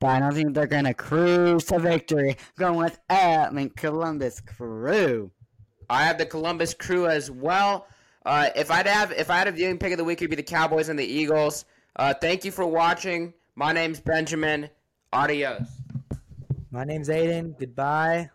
but 0.00 0.08
I 0.08 0.20
don't 0.20 0.34
think 0.34 0.54
they're 0.54 0.66
gonna 0.66 0.94
cruise 0.94 1.64
to 1.66 1.78
victory. 1.78 2.36
Going 2.58 2.76
with 2.76 2.98
I 3.08 3.48
mean, 3.50 3.70
Columbus 3.70 4.40
Crew. 4.40 5.30
I 5.88 6.04
have 6.04 6.18
the 6.18 6.26
Columbus 6.26 6.74
Crew 6.74 7.06
as 7.06 7.30
well. 7.30 7.86
Uh, 8.24 8.50
if 8.56 8.70
I'd 8.70 8.86
have 8.88 9.12
if 9.12 9.30
I 9.30 9.38
had 9.38 9.48
a 9.48 9.52
viewing 9.52 9.78
pick 9.78 9.92
of 9.92 9.98
the 9.98 10.04
week, 10.04 10.18
it'd 10.18 10.30
be 10.30 10.36
the 10.36 10.42
Cowboys 10.42 10.88
and 10.88 10.98
the 10.98 11.04
Eagles. 11.04 11.64
Uh, 11.94 12.12
thank 12.12 12.44
you 12.44 12.50
for 12.50 12.66
watching. 12.66 13.32
My 13.54 13.72
name's 13.72 14.00
Benjamin. 14.00 14.68
Adios. 15.12 15.68
My 16.70 16.84
name's 16.84 17.08
Aiden. 17.08 17.58
Goodbye. 17.58 18.28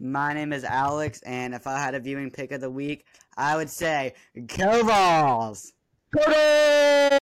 My 0.00 0.34
name 0.34 0.52
is 0.52 0.64
Alex, 0.64 1.22
and 1.22 1.54
if 1.54 1.68
I 1.68 1.78
had 1.78 1.94
a 1.94 2.00
viewing 2.00 2.30
pick 2.32 2.50
of 2.50 2.60
the 2.60 2.68
week, 2.68 3.06
I 3.36 3.56
would 3.56 3.70
say 3.70 4.14
Go 4.48 4.84
Balls! 4.84 5.72
Go 6.10 7.18